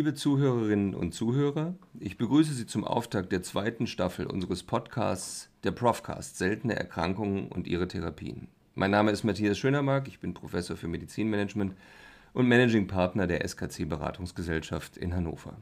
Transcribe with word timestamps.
Liebe 0.00 0.14
Zuhörerinnen 0.14 0.94
und 0.94 1.12
Zuhörer, 1.12 1.74
ich 1.98 2.16
begrüße 2.16 2.54
Sie 2.54 2.64
zum 2.64 2.84
Auftakt 2.84 3.32
der 3.32 3.42
zweiten 3.42 3.86
Staffel 3.86 4.24
unseres 4.24 4.62
Podcasts 4.62 5.50
Der 5.62 5.72
Profcast 5.72 6.38
Seltene 6.38 6.74
Erkrankungen 6.74 7.48
und 7.48 7.66
ihre 7.66 7.86
Therapien. 7.86 8.48
Mein 8.74 8.92
Name 8.92 9.10
ist 9.10 9.24
Matthias 9.24 9.58
Schönermark, 9.58 10.08
ich 10.08 10.18
bin 10.18 10.32
Professor 10.32 10.78
für 10.78 10.88
Medizinmanagement 10.88 11.74
und 12.32 12.48
Managing 12.48 12.86
Partner 12.86 13.26
der 13.26 13.46
SKC 13.46 13.86
Beratungsgesellschaft 13.86 14.96
in 14.96 15.14
Hannover. 15.14 15.58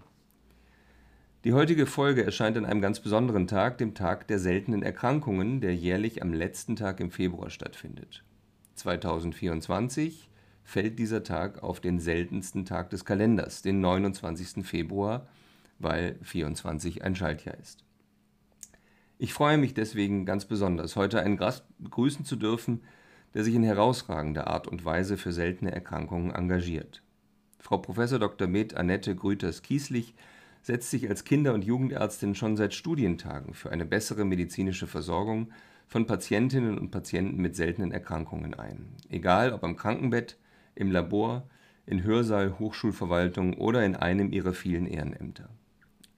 Die 1.43 1.53
heutige 1.53 1.87
Folge 1.87 2.23
erscheint 2.23 2.57
an 2.57 2.65
einem 2.65 2.81
ganz 2.81 3.01
besonderen 3.01 3.49
Tag, 3.49 3.79
dem 3.79 3.95
Tag 3.95 4.29
der 4.29 4.39
seltenen 4.39 4.85
Erkrankungen, 4.85 5.61
der 5.61 5.75
jährlich 5.75 6.23
am 6.23 6.33
letzten 6.33 6.77
Tag 6.77 7.01
im 7.01 7.11
Februar 7.11 7.51
stattfindet. 7.51 8.23
2024 8.77 10.28
fällt 10.69 10.99
dieser 10.99 11.23
Tag 11.23 11.63
auf 11.63 11.81
den 11.81 11.99
seltensten 11.99 12.67
Tag 12.67 12.91
des 12.91 13.07
Kalenders, 13.07 13.63
den 13.63 13.81
29. 13.81 14.67
Februar, 14.67 15.27
weil 15.79 16.17
24 16.21 17.03
ein 17.03 17.17
Schaltjahr 17.17 17.57
ist. 17.57 17.85
Ich 19.17 19.33
freue 19.33 19.57
mich 19.57 19.73
deswegen 19.73 20.27
ganz 20.27 20.45
besonders, 20.45 20.95
heute 20.95 21.23
einen 21.23 21.39
Gast 21.39 21.65
begrüßen 21.79 22.27
zu 22.27 22.37
dürfen, 22.37 22.83
der 23.33 23.45
sich 23.45 23.55
in 23.55 23.63
herausragender 23.63 24.47
Art 24.47 24.69
und 24.69 24.85
Weise 24.85 25.17
für 25.17 25.33
seltene 25.33 25.73
Erkrankungen 25.73 26.33
engagiert. 26.33 27.03
Frau 27.59 27.79
Prof. 27.79 27.97
Dr. 27.97 28.47
Med 28.47 28.77
Annette 28.77 29.17
Grüters-Kieslich 29.17 30.15
setzt 30.61 30.91
sich 30.91 31.09
als 31.09 31.25
Kinder- 31.25 31.55
und 31.55 31.65
Jugendärztin 31.65 32.35
schon 32.35 32.59
seit 32.59 32.75
Studientagen 32.75 33.55
für 33.55 33.71
eine 33.71 33.87
bessere 33.87 34.27
medizinische 34.27 34.87
Versorgung 34.87 35.51
von 35.87 36.07
Patientinnen 36.07 36.77
und 36.77 36.91
Patienten 36.91 37.41
mit 37.41 37.57
seltenen 37.57 37.91
Erkrankungen 37.91 38.53
ein. 38.53 38.91
Egal 39.09 39.55
ob 39.55 39.65
am 39.65 39.75
Krankenbett, 39.75 40.37
im 40.79 40.91
Labor, 40.91 41.49
in 41.87 42.05
Hörsaal, 42.05 42.59
Hochschulverwaltung 42.59 43.55
oder 43.55 43.85
in 43.85 43.97
einem 43.97 44.33
ihrer 44.33 44.53
vielen 44.53 44.87
Ehrenämter. 44.87 45.49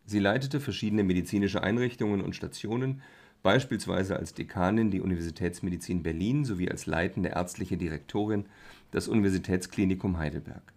Sie 0.04 0.18
leitete 0.18 0.60
verschiedene 0.60 1.04
medizinische 1.04 1.62
Einrichtungen 1.62 2.20
und 2.20 2.34
Stationen, 2.34 3.02
beispielsweise 3.42 4.16
als 4.16 4.34
Dekanin 4.34 4.90
die 4.90 5.00
Universitätsmedizin 5.00 6.02
Berlin 6.02 6.44
sowie 6.44 6.68
als 6.68 6.86
leitende 6.86 7.30
ärztliche 7.30 7.76
Direktorin 7.76 8.46
das 8.90 9.08
Universitätsklinikum 9.08 10.18
Heidelberg. 10.18 10.74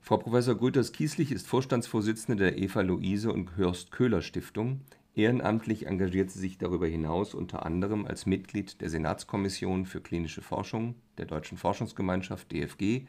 Frau 0.00 0.16
Prof. 0.16 0.44
Grüters-Kieslich 0.58 1.30
ist 1.30 1.46
Vorstandsvorsitzende 1.46 2.42
der 2.42 2.58
Eva-Luise 2.58 3.32
und 3.32 3.56
Hörst-Köhler-Stiftung. 3.56 4.80
Ehrenamtlich 5.14 5.86
engagiert 5.86 6.30
sie 6.30 6.38
sich 6.38 6.58
darüber 6.58 6.86
hinaus 6.86 7.34
unter 7.34 7.66
anderem 7.66 8.06
als 8.06 8.26
Mitglied 8.26 8.80
der 8.80 8.90
Senatskommission 8.90 9.84
für 9.84 10.00
klinische 10.00 10.40
Forschung 10.40 10.94
der 11.18 11.26
Deutschen 11.26 11.58
Forschungsgemeinschaft 11.58 12.52
DFG, 12.52 13.06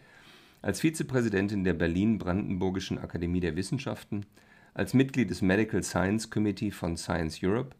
als 0.62 0.80
Vizepräsidentin 0.80 1.64
der 1.64 1.74
Berlin-Brandenburgischen 1.74 2.98
Akademie 2.98 3.40
der 3.40 3.56
Wissenschaften, 3.56 4.26
als 4.74 4.94
Mitglied 4.94 5.30
des 5.30 5.42
Medical 5.42 5.84
Science 5.84 6.30
Committee 6.30 6.72
von 6.72 6.98
Science 6.98 7.40
Europe 7.44 7.76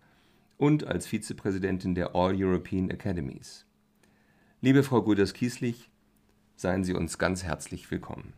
und 0.58 0.86
als 0.86 1.08
Vizepräsidentin 1.08 1.96
der 1.96 2.16
All 2.16 2.36
European 2.36 2.92
Academies. 2.92 3.66
Liebe 4.62 4.84
Frau 4.84 5.02
Grüters-Kieslich, 5.02 5.90
seien 6.56 6.84
Sie 6.84 6.94
uns 6.94 7.18
ganz 7.18 7.44
herzlich 7.44 7.90
willkommen. 7.90 8.34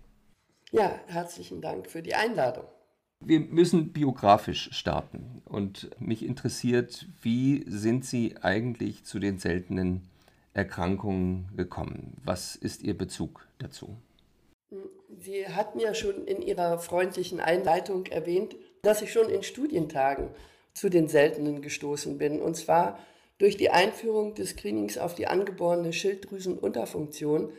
Ja, 0.71 0.99
herzlichen 1.07 1.61
Dank 1.61 1.89
für 1.89 2.01
die 2.01 2.15
Einladung. 2.15 2.65
Wir 3.25 3.39
müssen 3.39 3.93
biografisch 3.93 4.69
starten 4.73 5.41
und 5.45 5.89
mich 5.99 6.25
interessiert, 6.25 7.07
wie 7.21 7.63
sind 7.67 8.05
Sie 8.05 8.35
eigentlich 8.41 9.05
zu 9.05 9.19
den 9.19 9.37
seltenen 9.37 10.01
Erkrankungen 10.53 11.47
gekommen? 11.55 12.17
Was 12.25 12.55
ist 12.55 12.83
Ihr 12.83 12.97
Bezug 12.97 13.47
dazu? 13.59 13.95
Sie 15.19 15.47
hatten 15.47 15.79
ja 15.79 15.93
schon 15.93 16.25
in 16.25 16.41
Ihrer 16.41 16.79
freundlichen 16.79 17.39
Einleitung 17.39 18.07
erwähnt, 18.07 18.55
dass 18.81 19.01
ich 19.01 19.13
schon 19.13 19.29
in 19.29 19.43
Studientagen 19.43 20.29
zu 20.73 20.89
den 20.89 21.07
seltenen 21.07 21.61
gestoßen 21.61 22.17
bin. 22.17 22.41
Und 22.41 22.55
zwar 22.55 22.99
durch 23.37 23.57
die 23.57 23.69
Einführung 23.69 24.35
des 24.35 24.49
Screenings 24.49 24.97
auf 24.97 25.15
die 25.15 25.27
angeborene 25.27 25.93
Schilddrüsenunterfunktion 25.93 27.53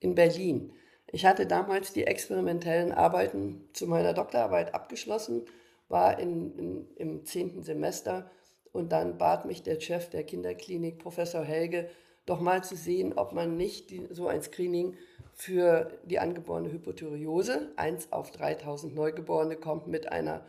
in 0.00 0.14
Berlin. 0.14 0.72
Ich 1.10 1.24
hatte 1.24 1.46
damals 1.46 1.92
die 1.92 2.06
experimentellen 2.06 2.92
Arbeiten 2.92 3.68
zu 3.72 3.86
meiner 3.86 4.12
Doktorarbeit 4.12 4.74
abgeschlossen, 4.74 5.42
war 5.88 6.18
in, 6.18 6.58
in, 6.58 6.88
im 6.96 7.24
zehnten 7.24 7.62
Semester 7.62 8.30
und 8.72 8.92
dann 8.92 9.16
bat 9.16 9.46
mich 9.46 9.62
der 9.62 9.80
Chef 9.80 10.10
der 10.10 10.24
Kinderklinik, 10.24 10.98
Professor 10.98 11.42
Helge, 11.42 11.88
doch 12.26 12.40
mal 12.40 12.62
zu 12.62 12.76
sehen, 12.76 13.14
ob 13.16 13.32
man 13.32 13.56
nicht 13.56 13.90
die, 13.90 14.06
so 14.10 14.28
ein 14.28 14.42
Screening 14.42 14.96
für 15.32 15.98
die 16.04 16.18
angeborene 16.18 16.70
Hypothyreose, 16.70 17.72
1 17.76 18.12
auf 18.12 18.30
3000 18.32 18.94
Neugeborene, 18.94 19.56
kommt 19.56 19.86
mit 19.86 20.12
einer 20.12 20.44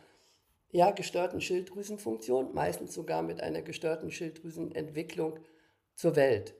ja, 0.71 0.91
gestörten 0.91 1.39
Schilddrüsenfunktion, 1.39 2.53
meistens 2.53 2.93
sogar 2.93 3.21
mit 3.21 3.41
einer 3.41 3.61
gestörten 3.61 4.11
Schilddrüsenentwicklung 4.11 5.39
zur 5.95 6.17
Welt. 6.17 6.53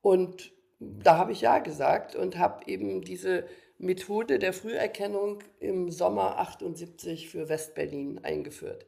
Und 0.00 0.52
da 0.78 1.16
habe 1.16 1.32
ich 1.32 1.40
ja 1.40 1.58
gesagt 1.58 2.14
und 2.16 2.38
habe 2.38 2.66
eben 2.66 3.02
diese 3.02 3.44
Methode 3.78 4.38
der 4.38 4.52
Früherkennung 4.52 5.40
im 5.58 5.90
Sommer 5.90 6.38
78 6.38 7.28
für 7.28 7.48
Westberlin 7.48 8.24
eingeführt. 8.24 8.86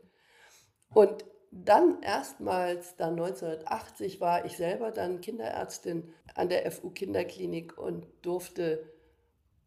Und 0.93 1.25
dann 1.50 2.03
erstmals, 2.03 2.97
dann 2.97 3.12
1980, 3.12 4.21
war 4.21 4.44
ich 4.44 4.56
selber 4.56 4.91
dann 4.91 5.21
Kinderärztin 5.21 6.12
an 6.34 6.49
der 6.49 6.71
FU 6.71 6.91
Kinderklinik 6.91 7.78
und 7.78 8.06
durfte 8.22 8.84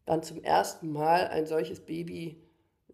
dann 0.04 0.22
zum 0.22 0.42
ersten 0.42 0.90
Mal 0.92 1.28
ein 1.28 1.46
solches 1.46 1.80
Baby 1.80 2.42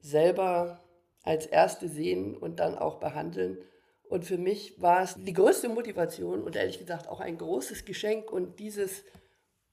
selber 0.00 0.83
als 1.22 1.47
erste 1.47 1.89
sehen 1.89 2.37
und 2.37 2.60
dann 2.60 2.78
auch 2.78 2.99
behandeln. 2.99 3.59
Und 4.08 4.24
für 4.24 4.38
mich 4.38 4.80
war 4.80 5.02
es 5.02 5.14
die 5.19 5.34
größte 5.34 5.69
Motivation 5.69 6.42
und 6.42 6.56
ehrlich 6.56 6.78
gesagt 6.78 7.08
auch 7.08 7.20
ein 7.20 7.36
großes 7.36 7.84
Geschenk. 7.84 8.32
Und 8.32 8.58
dieses 8.58 9.04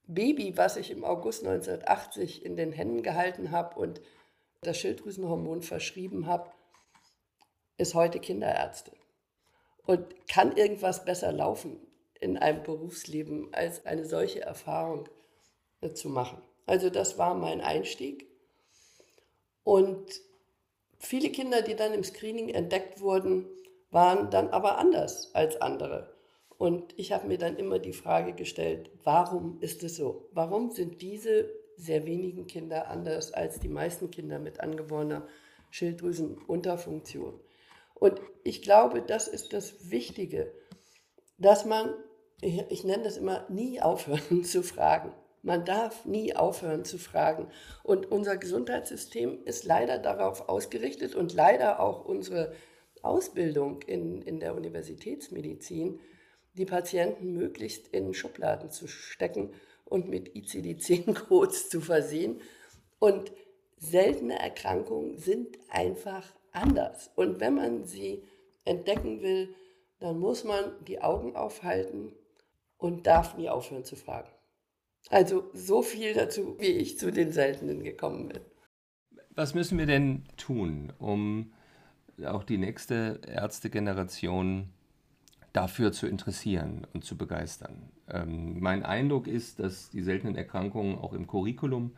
Baby, 0.07 0.57
was 0.57 0.75
ich 0.75 0.91
im 0.91 1.05
August 1.05 1.45
1980 1.45 2.45
in 2.45 2.57
den 2.57 2.71
Händen 2.73 3.01
gehalten 3.01 3.51
habe 3.51 3.79
und 3.79 4.01
das 4.61 4.77
Schilddrüsenhormon 4.77 5.61
verschrieben 5.61 6.27
habe, 6.27 6.51
ist 7.77 7.93
heute 7.93 8.19
Kinderärztin 8.19 8.95
und 9.85 10.27
kann 10.27 10.55
irgendwas 10.55 11.05
besser 11.05 11.31
laufen 11.31 11.79
in 12.19 12.37
einem 12.37 12.63
Berufsleben, 12.63 13.53
als 13.53 13.85
eine 13.85 14.05
solche 14.05 14.41
Erfahrung 14.41 15.07
äh, 15.81 15.91
zu 15.91 16.09
machen. 16.09 16.41
Also 16.65 16.89
das 16.89 17.17
war 17.17 17.35
mein 17.35 17.61
Einstieg. 17.61 18.27
Und 19.63 20.21
viele 20.97 21.29
Kinder, 21.29 21.61
die 21.61 21.75
dann 21.75 21.93
im 21.93 22.03
Screening 22.03 22.49
entdeckt 22.49 23.01
wurden, 23.01 23.45
waren 23.95 24.29
dann 24.29 24.49
aber 24.49 24.77
anders 24.77 25.33
als 25.33 25.61
andere. 25.61 26.13
Und 26.57 26.93
ich 26.97 27.13
habe 27.13 27.27
mir 27.27 27.37
dann 27.37 27.55
immer 27.55 27.79
die 27.79 27.93
Frage 27.93 28.33
gestellt, 28.33 28.91
warum 29.05 29.57
ist 29.61 29.83
es 29.83 29.95
so? 29.95 30.27
Warum 30.33 30.71
sind 30.71 31.01
diese 31.01 31.49
sehr 31.77 32.05
wenigen 32.05 32.45
Kinder 32.45 32.89
anders 32.89 33.31
als 33.31 33.61
die 33.61 33.69
meisten 33.69 34.11
Kinder 34.11 34.37
mit 34.37 34.59
angeborener 34.59 35.25
Schilddrüsenunterfunktion? 35.71 37.39
Und 37.93 38.19
ich 38.43 38.61
glaube, 38.61 39.01
das 39.01 39.29
ist 39.29 39.53
das 39.53 39.89
Wichtige, 39.89 40.51
dass 41.37 41.63
man, 41.63 41.93
ich, 42.41 42.65
ich 42.67 42.83
nenne 42.83 43.03
das 43.03 43.15
immer, 43.15 43.45
nie 43.47 43.79
aufhören 43.81 44.43
zu 44.43 44.61
fragen. 44.61 45.13
Man 45.41 45.63
darf 45.63 46.03
nie 46.03 46.35
aufhören 46.35 46.83
zu 46.83 46.97
fragen. 46.97 47.47
Und 47.83 48.11
unser 48.11 48.35
Gesundheitssystem 48.35 49.45
ist 49.45 49.63
leider 49.63 49.99
darauf 49.99 50.49
ausgerichtet 50.49 51.15
und 51.15 51.33
leider 51.33 51.79
auch 51.79 52.03
unsere 52.03 52.51
Ausbildung 53.05 53.81
in, 53.83 54.21
in 54.21 54.39
der 54.39 54.55
Universitätsmedizin, 54.55 55.99
die 56.53 56.65
Patienten 56.65 57.33
möglichst 57.33 57.87
in 57.89 58.13
Schubladen 58.13 58.69
zu 58.69 58.87
stecken 58.87 59.53
und 59.83 60.09
mit 60.09 60.35
ICD-10-Codes 60.35 61.69
zu 61.69 61.81
versehen. 61.81 62.41
Und 62.99 63.31
seltene 63.77 64.39
Erkrankungen 64.39 65.17
sind 65.17 65.57
einfach 65.69 66.33
anders. 66.51 67.11
Und 67.15 67.39
wenn 67.39 67.55
man 67.55 67.85
sie 67.85 68.23
entdecken 68.63 69.21
will, 69.21 69.53
dann 69.99 70.19
muss 70.19 70.43
man 70.43 70.71
die 70.85 71.01
Augen 71.01 71.35
aufhalten 71.35 72.13
und 72.77 73.07
darf 73.07 73.37
nie 73.37 73.49
aufhören 73.49 73.83
zu 73.83 73.95
fragen. 73.95 74.29
Also 75.09 75.49
so 75.53 75.81
viel 75.81 76.13
dazu, 76.13 76.55
wie 76.59 76.65
ich 76.65 76.97
zu 76.97 77.11
den 77.11 77.31
Seltenen 77.31 77.83
gekommen 77.83 78.29
bin. 78.29 78.41
Was 79.31 79.53
müssen 79.53 79.77
wir 79.77 79.85
denn 79.85 80.23
tun, 80.37 80.93
um 80.97 81.53
auch 82.23 82.43
die 82.43 82.57
nächste 82.57 83.19
Ärztegeneration 83.27 84.69
dafür 85.53 85.91
zu 85.91 86.07
interessieren 86.07 86.85
und 86.93 87.05
zu 87.05 87.17
begeistern. 87.17 87.89
Ähm, 88.09 88.59
mein 88.59 88.83
Eindruck 88.83 89.27
ist, 89.27 89.59
dass 89.59 89.89
die 89.89 90.01
seltenen 90.01 90.35
Erkrankungen 90.35 90.97
auch 90.97 91.13
im 91.13 91.27
Curriculum 91.27 91.91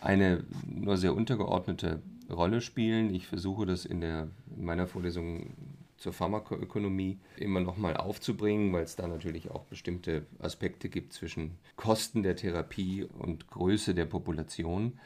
eine 0.00 0.44
nur 0.66 0.96
sehr 0.96 1.14
untergeordnete 1.14 2.00
Rolle 2.30 2.60
spielen. 2.60 3.14
Ich 3.14 3.26
versuche 3.26 3.66
das 3.66 3.84
in, 3.84 4.00
der, 4.00 4.28
in 4.56 4.64
meiner 4.64 4.86
Vorlesung 4.86 5.54
zur 5.98 6.14
Pharmakoökonomie 6.14 7.18
immer 7.36 7.60
noch 7.60 7.76
mal 7.76 7.96
aufzubringen, 7.96 8.72
weil 8.72 8.84
es 8.84 8.96
da 8.96 9.06
natürlich 9.06 9.50
auch 9.50 9.64
bestimmte 9.64 10.24
Aspekte 10.38 10.88
gibt 10.88 11.12
zwischen 11.12 11.58
Kosten 11.76 12.22
der 12.22 12.36
Therapie 12.36 13.04
und 13.04 13.48
Größe 13.48 13.94
der 13.94 14.06
Population. 14.06 14.98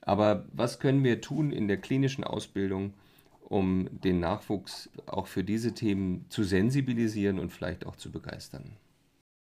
Aber 0.00 0.44
was 0.52 0.80
können 0.80 1.04
wir 1.04 1.20
tun 1.20 1.52
in 1.52 1.68
der 1.68 1.76
klinischen 1.76 2.24
Ausbildung, 2.24 2.94
um 3.52 3.88
den 4.02 4.18
Nachwuchs 4.18 4.88
auch 5.04 5.26
für 5.26 5.44
diese 5.44 5.72
Themen 5.74 6.24
zu 6.30 6.42
sensibilisieren 6.42 7.38
und 7.38 7.50
vielleicht 7.50 7.84
auch 7.84 7.96
zu 7.96 8.10
begeistern? 8.10 8.76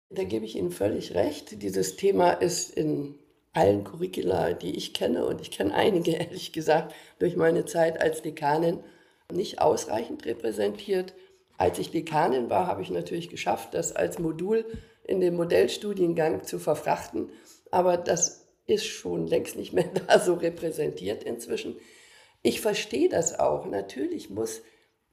Da 0.08 0.24
gebe 0.24 0.46
ich 0.46 0.56
Ihnen 0.56 0.72
völlig 0.72 1.14
recht. 1.14 1.62
Dieses 1.62 1.96
Thema 1.96 2.32
ist 2.32 2.70
in 2.70 3.14
allen 3.52 3.84
Curricula, 3.84 4.54
die 4.54 4.74
ich 4.74 4.94
kenne, 4.94 5.26
und 5.26 5.42
ich 5.42 5.50
kenne 5.50 5.74
einige, 5.74 6.10
ehrlich 6.16 6.52
gesagt, 6.52 6.94
durch 7.18 7.36
meine 7.36 7.66
Zeit 7.66 8.00
als 8.00 8.22
Dekanin, 8.22 8.80
nicht 9.30 9.60
ausreichend 9.60 10.24
repräsentiert. 10.24 11.14
Als 11.58 11.78
ich 11.78 11.90
Dekanin 11.90 12.48
war, 12.48 12.66
habe 12.66 12.80
ich 12.80 12.90
natürlich 12.90 13.28
geschafft, 13.28 13.74
das 13.74 13.94
als 13.94 14.18
Modul 14.18 14.64
in 15.04 15.20
den 15.20 15.36
Modellstudiengang 15.36 16.42
zu 16.42 16.58
verfrachten. 16.58 17.28
Aber 17.70 17.98
das 17.98 18.46
ist 18.66 18.86
schon 18.86 19.26
längst 19.26 19.56
nicht 19.56 19.74
mehr 19.74 19.90
da 20.08 20.18
so 20.18 20.34
repräsentiert 20.34 21.22
inzwischen. 21.22 21.76
Ich 22.42 22.60
verstehe 22.60 23.08
das 23.08 23.38
auch. 23.38 23.66
Natürlich 23.66 24.30
muss, 24.30 24.62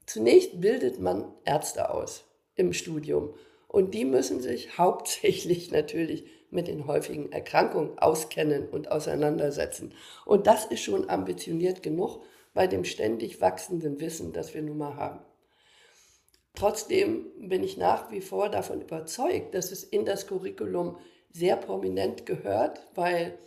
zunächst 0.06 0.60
bildet 0.60 1.00
man 1.00 1.32
Ärzte 1.44 1.90
aus 1.90 2.24
im 2.54 2.72
Studium. 2.72 3.34
Und 3.66 3.94
die 3.94 4.04
müssen 4.04 4.40
sich 4.40 4.78
hauptsächlich 4.78 5.70
natürlich 5.70 6.26
mit 6.50 6.66
den 6.66 6.86
häufigen 6.86 7.30
Erkrankungen 7.30 7.98
auskennen 7.98 8.68
und 8.68 8.90
auseinandersetzen. 8.90 9.92
Und 10.24 10.46
das 10.46 10.64
ist 10.64 10.80
schon 10.80 11.10
ambitioniert 11.10 11.82
genug 11.82 12.22
bei 12.54 12.66
dem 12.66 12.84
ständig 12.84 13.40
wachsenden 13.40 14.00
Wissen, 14.00 14.32
das 14.32 14.54
wir 14.54 14.62
nun 14.62 14.78
mal 14.78 14.96
haben. 14.96 15.20
Trotzdem 16.54 17.26
bin 17.38 17.62
ich 17.62 17.76
nach 17.76 18.10
wie 18.10 18.22
vor 18.22 18.48
davon 18.48 18.80
überzeugt, 18.80 19.54
dass 19.54 19.70
es 19.70 19.84
in 19.84 20.04
das 20.04 20.26
Curriculum 20.26 20.96
sehr 21.30 21.56
prominent 21.56 22.26
gehört, 22.26 22.80
weil 22.94 23.38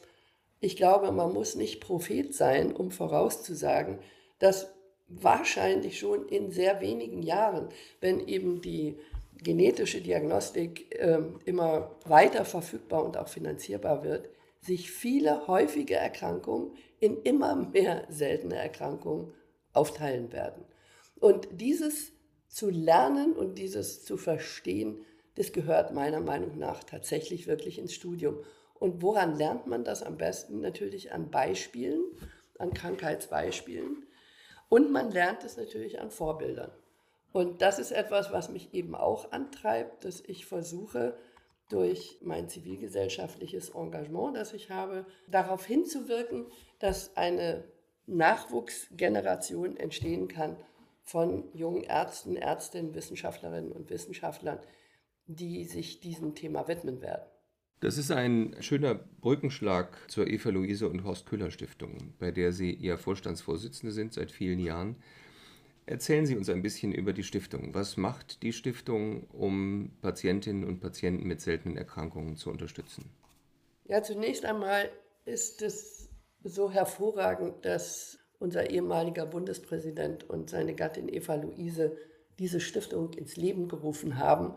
ich 0.61 0.77
glaube, 0.77 1.11
man 1.11 1.33
muss 1.33 1.55
nicht 1.55 1.81
Prophet 1.81 2.33
sein, 2.33 2.73
um 2.73 2.91
vorauszusagen, 2.91 3.99
dass 4.39 4.73
wahrscheinlich 5.07 5.99
schon 5.99 6.29
in 6.29 6.51
sehr 6.51 6.79
wenigen 6.79 7.21
Jahren, 7.21 7.67
wenn 7.99 8.25
eben 8.27 8.61
die 8.61 8.97
genetische 9.43 10.01
Diagnostik 10.01 10.95
äh, 10.95 11.19
immer 11.45 11.95
weiter 12.05 12.45
verfügbar 12.45 13.03
und 13.03 13.17
auch 13.17 13.27
finanzierbar 13.27 14.03
wird, 14.03 14.29
sich 14.61 14.91
viele 14.91 15.47
häufige 15.47 15.95
Erkrankungen 15.95 16.75
in 16.99 17.17
immer 17.23 17.55
mehr 17.55 18.05
seltene 18.09 18.55
Erkrankungen 18.55 19.33
aufteilen 19.73 20.31
werden. 20.31 20.63
Und 21.19 21.47
dieses 21.51 22.11
zu 22.47 22.69
lernen 22.69 23.33
und 23.33 23.57
dieses 23.57 24.05
zu 24.05 24.17
verstehen, 24.17 25.03
das 25.35 25.51
gehört 25.53 25.93
meiner 25.93 26.19
Meinung 26.19 26.59
nach 26.59 26.83
tatsächlich 26.83 27.47
wirklich 27.47 27.79
ins 27.79 27.93
Studium. 27.93 28.43
Und 28.81 29.03
woran 29.03 29.37
lernt 29.37 29.67
man 29.67 29.83
das 29.83 30.01
am 30.01 30.17
besten? 30.17 30.59
Natürlich 30.59 31.11
an 31.11 31.29
Beispielen, 31.29 32.03
an 32.57 32.73
Krankheitsbeispielen. 32.73 34.07
Und 34.69 34.91
man 34.91 35.11
lernt 35.11 35.43
es 35.43 35.55
natürlich 35.55 36.01
an 36.01 36.09
Vorbildern. 36.09 36.71
Und 37.31 37.61
das 37.61 37.77
ist 37.77 37.91
etwas, 37.91 38.31
was 38.31 38.49
mich 38.49 38.73
eben 38.73 38.95
auch 38.95 39.31
antreibt, 39.31 40.03
dass 40.03 40.19
ich 40.21 40.47
versuche, 40.47 41.15
durch 41.69 42.17
mein 42.21 42.49
zivilgesellschaftliches 42.49 43.69
Engagement, 43.69 44.35
das 44.35 44.51
ich 44.51 44.71
habe, 44.71 45.05
darauf 45.27 45.63
hinzuwirken, 45.63 46.47
dass 46.79 47.15
eine 47.15 47.63
Nachwuchsgeneration 48.07 49.77
entstehen 49.77 50.27
kann 50.27 50.57
von 51.03 51.47
jungen 51.53 51.83
Ärzten, 51.83 52.35
Ärztinnen, 52.35 52.95
Wissenschaftlerinnen 52.95 53.71
und 53.71 53.91
Wissenschaftlern, 53.91 54.59
die 55.27 55.65
sich 55.65 55.99
diesem 55.99 56.33
Thema 56.33 56.67
widmen 56.67 56.99
werden. 57.01 57.29
Das 57.81 57.97
ist 57.97 58.11
ein 58.11 58.55
schöner 58.59 58.93
Brückenschlag 58.93 59.97
zur 60.07 60.27
Eva-Luise 60.27 60.87
und 60.87 61.03
Horst 61.03 61.25
Köhler 61.25 61.49
Stiftung, 61.49 62.13
bei 62.19 62.29
der 62.29 62.51
Sie 62.51 62.71
Ihr 62.71 62.95
Vorstandsvorsitzende 62.99 63.91
sind 63.91 64.13
seit 64.13 64.29
vielen 64.29 64.59
Jahren. 64.59 64.97
Erzählen 65.87 66.27
Sie 66.27 66.37
uns 66.37 66.47
ein 66.47 66.61
bisschen 66.61 66.93
über 66.93 67.11
die 67.11 67.23
Stiftung. 67.23 67.73
Was 67.73 67.97
macht 67.97 68.43
die 68.43 68.53
Stiftung, 68.53 69.23
um 69.31 69.93
Patientinnen 69.99 70.63
und 70.63 70.79
Patienten 70.79 71.27
mit 71.27 71.41
seltenen 71.41 71.75
Erkrankungen 71.75 72.35
zu 72.35 72.51
unterstützen? 72.51 73.09
Ja, 73.85 74.03
zunächst 74.03 74.45
einmal 74.45 74.91
ist 75.25 75.63
es 75.63 76.07
so 76.43 76.69
hervorragend, 76.69 77.65
dass 77.65 78.19
unser 78.37 78.69
ehemaliger 78.69 79.25
Bundespräsident 79.25 80.29
und 80.29 80.51
seine 80.51 80.75
Gattin 80.75 81.09
Eva 81.09 81.33
Luise 81.33 81.97
diese 82.37 82.59
Stiftung 82.59 83.13
ins 83.13 83.37
Leben 83.37 83.67
gerufen 83.67 84.19
haben 84.19 84.53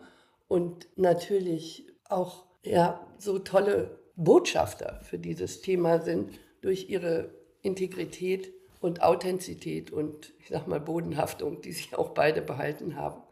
und 0.47 0.89
natürlich 0.97 1.87
auch 2.05 2.54
ja, 2.65 3.07
so 3.19 3.39
tolle 3.39 3.99
Botschafter 4.17 5.01
für 5.03 5.19
dieses 5.19 5.61
Thema 5.61 6.01
sind 6.01 6.39
durch 6.61 6.89
ihre 6.89 7.31
Integrität 7.63 8.53
und 8.81 9.03
Authentizität 9.03 9.91
und 9.91 10.33
ich 10.39 10.49
sag 10.49 10.67
mal 10.67 10.81
Bodenhaftung, 10.81 11.61
die 11.61 11.73
sie 11.73 11.95
auch 11.95 12.11
beide 12.11 12.43
behalten 12.43 12.97
haben, 12.97 13.23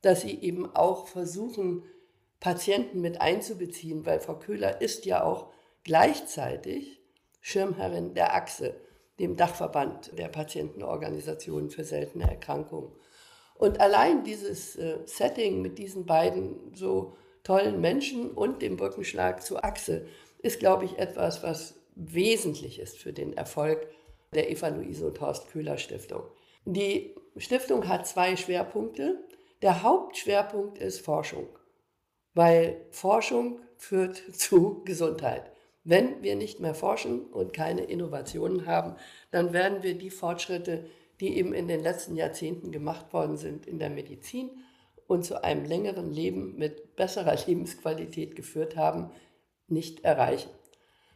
dass 0.00 0.22
sie 0.22 0.40
eben 0.40 0.74
auch 0.74 1.06
versuchen, 1.06 1.84
Patienten 2.40 3.00
mit 3.00 3.20
einzubeziehen, 3.20 4.04
weil 4.04 4.20
Frau 4.20 4.36
Köhler 4.36 4.80
ist 4.80 5.06
ja 5.06 5.22
auch 5.22 5.52
gleichzeitig 5.84 7.00
Schirmherrin 7.40 8.14
der 8.14 8.34
Achse, 8.34 8.74
dem 9.18 9.36
Dachverband 9.36 10.18
der 10.18 10.28
Patientenorganisationen 10.28 11.70
für 11.70 11.84
seltene 11.84 12.24
Erkrankungen. 12.24 12.90
Und 13.54 13.80
allein 13.80 14.24
dieses 14.24 14.74
äh, 14.74 14.98
Setting 15.04 15.62
mit 15.62 15.78
diesen 15.78 16.06
beiden 16.06 16.74
so 16.74 17.16
tollen 17.42 17.80
Menschen 17.80 18.30
und 18.30 18.62
dem 18.62 18.76
Brückenschlag 18.76 19.42
zur 19.42 19.64
Achse 19.64 20.06
ist, 20.38 20.60
glaube 20.60 20.84
ich, 20.84 20.98
etwas, 20.98 21.42
was 21.42 21.74
wesentlich 21.94 22.78
ist 22.78 22.98
für 22.98 23.12
den 23.12 23.36
Erfolg 23.36 23.86
der 24.34 24.50
Eva-Luise 24.50 25.06
und 25.06 25.20
Horst 25.20 25.50
Köhler 25.50 25.78
Stiftung. 25.78 26.22
Die 26.64 27.14
Stiftung 27.36 27.88
hat 27.88 28.06
zwei 28.06 28.36
Schwerpunkte. 28.36 29.24
Der 29.60 29.82
Hauptschwerpunkt 29.82 30.78
ist 30.78 31.00
Forschung, 31.00 31.48
weil 32.34 32.86
Forschung 32.90 33.60
führt 33.76 34.16
zu 34.34 34.82
Gesundheit. 34.84 35.50
Wenn 35.84 36.22
wir 36.22 36.36
nicht 36.36 36.60
mehr 36.60 36.74
forschen 36.74 37.26
und 37.26 37.52
keine 37.52 37.82
Innovationen 37.82 38.66
haben, 38.66 38.94
dann 39.32 39.52
werden 39.52 39.82
wir 39.82 39.98
die 39.98 40.10
Fortschritte, 40.10 40.86
die 41.20 41.36
eben 41.36 41.52
in 41.52 41.66
den 41.66 41.80
letzten 41.80 42.16
Jahrzehnten 42.16 42.70
gemacht 42.70 43.12
worden 43.12 43.36
sind 43.36 43.66
in 43.66 43.80
der 43.80 43.90
Medizin 43.90 44.50
und 45.06 45.24
zu 45.24 45.42
einem 45.42 45.64
längeren 45.64 46.10
Leben 46.10 46.56
mit 46.56 46.96
besserer 46.96 47.36
Lebensqualität 47.46 48.36
geführt 48.36 48.76
haben, 48.76 49.10
nicht 49.68 50.04
erreichen. 50.04 50.50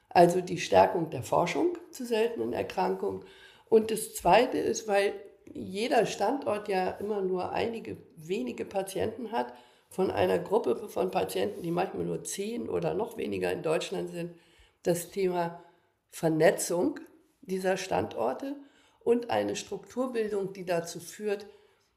Also 0.09 0.40
die 0.40 0.59
Stärkung 0.59 1.11
der 1.11 1.23
Forschung 1.23 1.76
zu 1.90 2.07
seltenen 2.07 2.52
Erkrankungen. 2.52 3.25
Und 3.69 3.90
das 3.90 4.14
Zweite 4.14 4.59
ist, 4.59 4.88
weil 4.88 5.12
jeder 5.45 6.07
Standort 6.07 6.69
ja 6.69 6.90
immer 6.90 7.21
nur 7.21 7.52
einige 7.52 7.99
wenige 8.16 8.64
Patienten 8.64 9.33
hat, 9.33 9.52
von 9.88 10.11
einer 10.11 10.38
Gruppe 10.38 10.88
von 10.88 11.11
Patienten, 11.11 11.62
die 11.62 11.71
manchmal 11.71 12.05
nur 12.05 12.25
zehn 12.25 12.69
oder 12.69 12.95
noch 12.95 13.16
weniger 13.16 13.52
in 13.52 13.62
Deutschland 13.62 14.11
sind, 14.11 14.35
das 14.83 15.11
Thema 15.11 15.62
Vernetzung 16.11 17.00
dieser 17.40 17.76
Standorte 17.76 18.57
und 19.00 19.31
eine 19.31 19.57
Strukturbildung, 19.57 20.52
die 20.52 20.64
dazu 20.64 21.00
führt, 21.00 21.47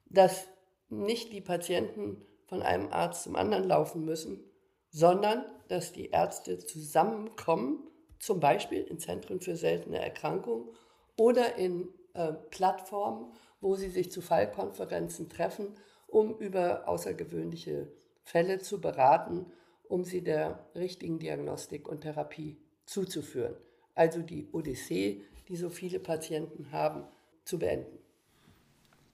dass 0.05 0.48
nicht 0.89 1.34
die 1.34 1.41
Patienten 1.41 2.25
von 2.48 2.62
einem 2.62 2.91
Arzt 2.91 3.24
zum 3.24 3.36
anderen 3.36 3.63
laufen 3.63 4.05
müssen, 4.05 4.43
sondern 4.89 5.46
dass 5.67 5.93
die 5.93 6.10
Ärzte 6.10 6.58
zusammenkommen 6.58 7.88
zum 8.17 8.39
Beispiel 8.39 8.81
in 8.81 9.00
Zentren 9.00 9.39
für 9.39 9.55
seltene 9.55 10.00
Erkrankungen 10.00 10.67
oder 11.15 11.55
in 11.55 11.89
äh, 12.13 12.34
Plattformen, 12.50 13.31
wo 13.62 13.75
sie 13.75 13.89
sich 13.89 14.12
zu 14.12 14.22
Fallkonferenzen 14.22 15.29
treffen, 15.29 15.75
um 16.08 16.38
über 16.38 16.88
außergewöhnliche 16.88 17.91
Fälle 18.24 18.60
zu 18.60 18.81
beraten, 18.81 19.46
um 19.88 20.03
sie 20.03 20.24
der 20.24 20.65
richtigen 20.75 21.19
Diagnostik 21.19 21.88
und 21.88 22.01
Therapie 22.01 22.58
zuzuführen. 22.86 23.55
Also 23.96 24.22
die 24.22 24.48
Odyssee, 24.51 25.22
die 25.48 25.55
so 25.55 25.69
viele 25.69 26.00
Patienten 26.00 26.72
haben, 26.72 27.03
zu 27.43 27.60
beenden. 27.60 27.98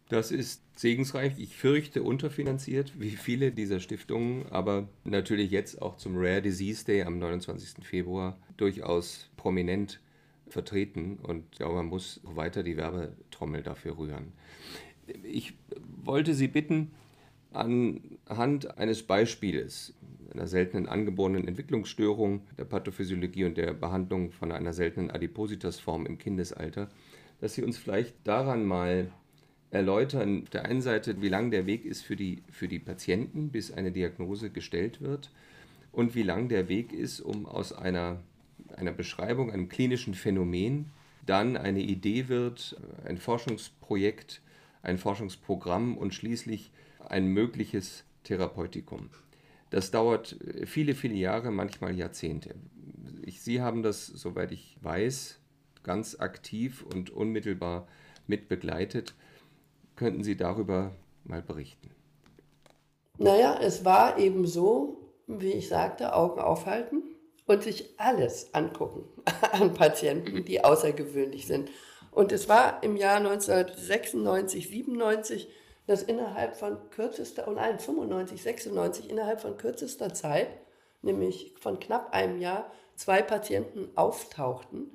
Das 0.10 0.32
ist 0.32 0.62
segensreich. 0.76 1.34
Ich 1.40 1.56
fürchte 1.56 2.04
unterfinanziert, 2.04 3.00
wie 3.00 3.10
viele 3.12 3.52
dieser 3.52 3.80
Stiftungen, 3.80 4.46
aber 4.52 4.88
natürlich 5.04 5.50
jetzt 5.50 5.82
auch 5.82 5.98
zum 5.98 6.16
Rare 6.16 6.44
Disease 6.44 6.86
Day 6.86 7.02
am 7.04 7.18
29. 7.18 7.84
Februar 7.84 8.38
durchaus 8.58 9.30
prominent 9.36 10.00
vertreten 10.48 11.18
und 11.24 11.44
ich 11.54 11.60
man 11.60 11.88
muss 11.88 12.22
weiter 12.24 12.62
die 12.62 12.78
Werbetrommel 12.78 13.64
dafür 13.64 13.98
rühren. 13.98 14.32
Ich 15.24 15.54
wollte 16.04 16.36
Sie 16.36 16.48
bitten, 16.48 16.92
anhand 17.52 18.78
eines 18.78 19.04
Beispieles 19.04 19.96
einer 20.34 20.48
seltenen 20.48 20.88
angeborenen 20.88 21.48
Entwicklungsstörung, 21.48 22.42
der 22.58 22.66
Pathophysiologie 22.66 23.46
und 23.46 23.58
der 23.58 23.74
Behandlung 23.74 24.32
von 24.32 24.52
einer 24.52 24.74
seltenen 24.74 25.10
Adipositasform 25.10 26.06
im 26.06 26.18
Kindesalter, 26.18 26.90
dass 27.40 27.56
Sie 27.56 27.64
uns 27.64 27.78
vielleicht 27.78 28.16
daran 28.24 28.66
mal 28.66 29.12
erläutern, 29.76 30.44
auf 30.44 30.50
der 30.50 30.66
einen 30.66 30.82
Seite, 30.82 31.22
wie 31.22 31.30
lang 31.30 31.52
der 31.52 31.66
Weg 31.66 31.86
ist 31.86 32.02
für 32.02 32.16
die, 32.16 32.42
für 32.50 32.68
die 32.68 32.80
Patienten, 32.80 33.50
bis 33.50 33.72
eine 33.72 33.92
Diagnose 33.92 34.50
gestellt 34.50 35.02
wird 35.02 35.32
und 35.92 36.16
wie 36.16 36.24
lang 36.24 36.50
der 36.50 36.70
Weg 36.70 36.94
ist, 36.94 37.20
um 37.20 37.46
aus 37.46 37.74
einer, 37.74 38.22
einer 38.76 38.92
Beschreibung, 38.92 39.52
einem 39.52 39.70
klinischen 39.70 40.14
Phänomen 40.14 40.92
dann 41.26 41.58
eine 41.58 41.82
Idee 41.82 42.28
wird, 42.28 42.80
ein 43.06 43.18
Forschungsprojekt, 43.18 44.42
ein 44.82 44.98
Forschungsprogramm 44.98 45.98
und 45.98 46.14
schließlich 46.14 46.72
ein 47.08 47.28
mögliches 47.28 48.04
Therapeutikum. 48.24 49.10
Das 49.72 49.92
dauert 49.92 50.38
viele, 50.66 50.94
viele 50.94 51.16
Jahre, 51.16 51.52
manchmal 51.52 51.96
Jahrzehnte. 51.96 52.56
Ich, 53.24 53.42
Sie 53.42 53.62
haben 53.62 53.82
das, 53.84 54.06
soweit 54.06 54.52
ich 54.52 54.78
weiß, 54.82 55.40
ganz 55.84 56.20
aktiv 56.20 56.86
und 56.94 57.10
unmittelbar 57.10 57.88
mit 58.28 58.48
begleitet. 58.48 59.16
Könnten 59.96 60.24
Sie 60.24 60.36
darüber 60.36 60.92
mal 61.24 61.42
berichten? 61.42 61.90
Naja, 63.18 63.58
es 63.62 63.86
war 63.86 64.18
eben 64.18 64.46
so, 64.46 64.98
wie 65.28 65.54
ich 65.54 65.70
sagte, 65.70 66.14
Augen 66.14 66.40
aufhalten 66.40 67.04
und 67.48 67.64
sich 67.64 67.94
alles 67.98 68.54
angucken 68.54 69.06
an 69.52 69.74
Patienten, 69.74 70.44
die 70.44 70.64
außergewöhnlich 70.64 71.48
sind. 71.48 71.70
Und 72.12 72.32
es 72.32 72.50
war 72.50 72.84
im 72.84 72.98
Jahr 72.98 73.18
1996, 73.18 74.70
97, 74.70 75.50
dass 75.88 76.04
innerhalb 76.04 76.56
von 76.56 76.78
kürzester, 76.90 77.48
und 77.48 77.56
nein, 77.56 77.80
95, 77.80 78.42
96, 78.42 79.10
innerhalb 79.10 79.42
von 79.42 79.58
kürzester 79.58 80.14
Zeit, 80.14 80.50
nämlich 81.02 81.54
von 81.60 81.80
knapp 81.80 82.14
einem 82.14 82.40
Jahr, 82.40 82.72
zwei 82.96 83.22
Patienten 83.22 83.90
auftauchten, 83.96 84.94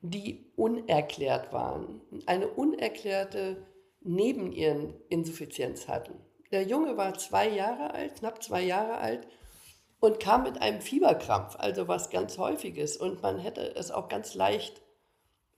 die 0.00 0.46
unerklärt 0.56 1.52
waren, 1.52 2.00
eine 2.26 2.48
unerklärte 2.48 3.56
Nebeniereninsuffizienz 4.08 5.86
hatten. 5.86 6.14
Der 6.50 6.62
Junge 6.62 6.96
war 6.96 7.14
zwei 7.14 7.48
Jahre 7.48 7.92
alt, 7.92 8.16
knapp 8.16 8.42
zwei 8.42 8.62
Jahre 8.62 8.98
alt 8.98 9.26
und 10.00 10.18
kam 10.18 10.44
mit 10.44 10.60
einem 10.62 10.80
Fieberkrampf, 10.80 11.56
also 11.58 11.88
was 11.88 12.10
ganz 12.10 12.38
häufiges. 12.38 12.96
Und 12.96 13.22
man 13.22 13.38
hätte 13.38 13.74
es 13.76 13.90
auch 13.90 14.08
ganz 14.08 14.34
leicht 14.34 14.82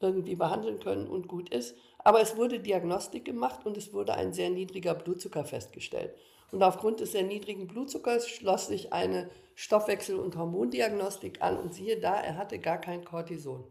irgendwie 0.00 0.35
behandeln 0.35 0.80
können 0.80 1.07
und 1.07 1.28
gut 1.28 1.50
ist. 1.50 1.76
Aber 1.99 2.21
es 2.21 2.37
wurde 2.37 2.61
Diagnostik 2.61 3.25
gemacht 3.25 3.66
und 3.66 3.76
es 3.76 3.92
wurde 3.92 4.14
ein 4.14 4.33
sehr 4.33 4.50
niedriger 4.50 4.95
Blutzucker 4.95 5.45
festgestellt. 5.45 6.14
Und 6.50 6.62
aufgrund 6.62 7.00
des 7.00 7.12
sehr 7.12 7.23
niedrigen 7.23 7.69
Blutzuckers 7.69 8.28
schloss 8.28 8.66
sich 8.66 8.92
eine 8.92 9.30
Stoffwechsel- 9.54 10.19
und 10.19 10.37
Hormondiagnostik 10.37 11.42
an 11.42 11.57
und 11.57 11.75
siehe 11.75 12.00
da, 12.00 12.19
er 12.21 12.37
hatte 12.37 12.59
gar 12.59 12.78
kein 12.78 13.04
Cortison. 13.04 13.64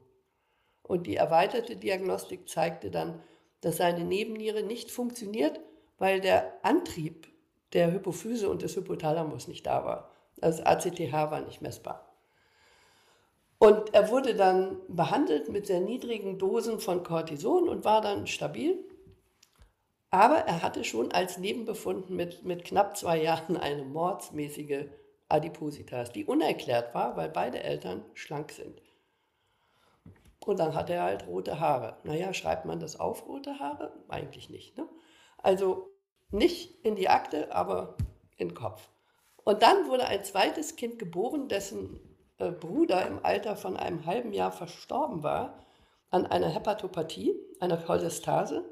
Und 0.83 1.05
die 1.07 1.17
erweiterte 1.17 1.75
Diagnostik 1.75 2.47
zeigte 2.47 2.89
dann, 2.89 3.21
dass 3.61 3.77
seine 3.77 4.03
Nebenniere 4.03 4.63
nicht 4.63 4.91
funktioniert, 4.91 5.59
weil 5.97 6.21
der 6.21 6.53
Antrieb 6.63 7.27
der 7.73 7.91
Hypophyse 7.91 8.49
und 8.49 8.61
des 8.61 8.75
Hypothalamus 8.75 9.47
nicht 9.47 9.67
da 9.67 9.85
war. 9.85 10.11
Das 10.37 10.61
ACTH 10.61 11.11
war 11.11 11.41
nicht 11.41 11.61
messbar. 11.61 12.09
Und 13.59 13.93
er 13.93 14.09
wurde 14.09 14.35
dann 14.35 14.77
behandelt 14.87 15.49
mit 15.49 15.67
sehr 15.67 15.81
niedrigen 15.81 16.39
Dosen 16.39 16.79
von 16.79 17.03
Cortison 17.03 17.67
und 17.67 17.83
war 17.83 18.01
dann 18.01 18.25
stabil. 18.25 18.79
Aber 20.11 20.37
er 20.37 20.63
hatte 20.63 20.83
schon 20.85 21.11
als 21.11 21.37
Nebenbefund 21.37 22.09
mit, 22.09 22.45
mit 22.45 22.63
knapp 22.63 22.97
zwei 22.97 23.21
Jahren 23.21 23.57
eine 23.57 23.83
mordsmäßige 23.83 24.85
Adipositas, 25.27 26.11
die 26.11 26.25
unerklärt 26.25 26.95
war, 26.95 27.15
weil 27.17 27.29
beide 27.29 27.61
Eltern 27.61 28.03
schlank 28.13 28.51
sind. 28.51 28.81
Und 30.45 30.59
dann 30.59 30.73
hat 30.73 30.89
er 30.89 31.03
halt 31.03 31.27
rote 31.27 31.59
Haare. 31.59 31.97
Naja, 32.03 32.33
schreibt 32.33 32.65
man 32.65 32.79
das 32.79 32.99
auf, 32.99 33.27
rote 33.27 33.59
Haare? 33.59 33.91
Eigentlich 34.07 34.49
nicht. 34.49 34.77
Ne? 34.77 34.87
Also 35.37 35.89
nicht 36.31 36.83
in 36.85 36.95
die 36.95 37.09
Akte, 37.09 37.53
aber 37.53 37.95
in 38.37 38.49
den 38.49 38.55
Kopf. 38.55 38.89
Und 39.43 39.61
dann 39.61 39.87
wurde 39.87 40.05
ein 40.05 40.23
zweites 40.23 40.75
Kind 40.75 40.99
geboren, 40.99 41.47
dessen 41.47 41.99
äh, 42.37 42.51
Bruder 42.51 43.05
im 43.07 43.23
Alter 43.23 43.55
von 43.55 43.77
einem 43.77 44.05
halben 44.05 44.33
Jahr 44.33 44.51
verstorben 44.51 45.23
war 45.23 45.65
an 46.11 46.25
einer 46.25 46.49
Hepatopathie, 46.49 47.35
einer 47.59 47.77
Cholestase. 47.77 48.65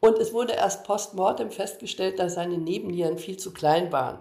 Und 0.00 0.18
es 0.18 0.32
wurde 0.32 0.52
erst 0.52 0.84
postmortem 0.84 1.50
festgestellt, 1.50 2.18
dass 2.18 2.34
seine 2.34 2.58
Nebennieren 2.58 3.18
viel 3.18 3.36
zu 3.36 3.52
klein 3.52 3.92
waren. 3.92 4.20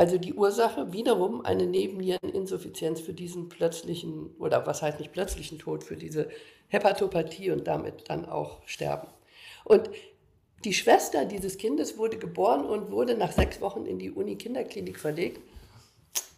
Also 0.00 0.16
die 0.16 0.32
Ursache 0.32 0.94
wiederum 0.94 1.44
eine 1.44 1.66
Nebenniereninsuffizienz 1.66 3.02
für 3.02 3.12
diesen 3.12 3.50
plötzlichen, 3.50 4.34
oder 4.38 4.66
was 4.66 4.80
heißt 4.80 4.98
nicht 4.98 5.12
plötzlichen 5.12 5.58
Tod, 5.58 5.84
für 5.84 5.98
diese 5.98 6.30
Hepatopathie 6.68 7.50
und 7.50 7.66
damit 7.66 8.08
dann 8.08 8.24
auch 8.24 8.66
sterben. 8.66 9.08
Und 9.62 9.90
die 10.64 10.72
Schwester 10.72 11.26
dieses 11.26 11.58
Kindes 11.58 11.98
wurde 11.98 12.16
geboren 12.16 12.64
und 12.64 12.90
wurde 12.90 13.14
nach 13.14 13.32
sechs 13.32 13.60
Wochen 13.60 13.84
in 13.84 13.98
die 13.98 14.10
Uni-Kinderklinik 14.10 14.98
verlegt, 14.98 15.42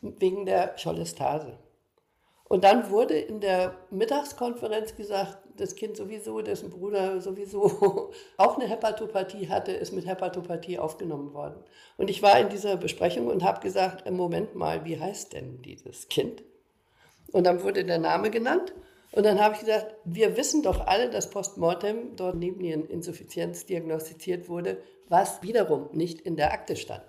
wegen 0.01 0.45
der 0.45 0.75
Cholestase. 0.83 1.57
Und 2.43 2.65
dann 2.65 2.91
wurde 2.91 3.17
in 3.17 3.39
der 3.39 3.77
Mittagskonferenz 3.93 4.97
gesagt, 4.97 5.39
das 5.57 5.75
Kind 5.75 5.97
sowieso, 5.97 6.41
dessen 6.41 6.71
Bruder 6.71 7.21
sowieso 7.21 8.11
auch 8.37 8.59
eine 8.59 8.69
Hepatopathie 8.69 9.49
hatte, 9.49 9.73
ist 9.73 9.93
mit 9.93 10.07
Hepatopathie 10.07 10.79
aufgenommen 10.79 11.33
worden. 11.35 11.63
Und 11.97 12.11
ich 12.11 12.23
war 12.23 12.39
in 12.39 12.49
dieser 12.49 12.77
Besprechung 12.77 13.27
und 13.29 13.43
habe 13.43 13.61
gesagt, 13.61 14.07
im 14.07 14.17
Moment 14.17 14.55
mal, 14.55 14.85
wie 14.85 14.99
heißt 14.99 15.33
denn 15.33 15.63
dieses 15.63 16.09
Kind? 16.09 16.43
Und 17.33 17.45
dann 17.45 17.63
wurde 17.63 17.85
der 17.85 17.99
Name 17.99 18.31
genannt. 18.31 18.75
Und 19.13 19.25
dann 19.25 19.41
habe 19.41 19.55
ich 19.55 19.61
gesagt, 19.61 19.95
wir 20.05 20.37
wissen 20.37 20.63
doch 20.63 20.87
alle, 20.87 21.11
dass 21.11 21.31
postmortem 21.31 22.17
dort 22.17 22.37
Nebeninsuffizienz 22.37 23.67
diagnostiziert 23.67 24.49
wurde, 24.49 24.83
was 25.09 25.43
wiederum 25.43 25.89
nicht 25.93 26.21
in 26.21 26.37
der 26.37 26.53
Akte 26.53 26.77
stand. 26.77 27.05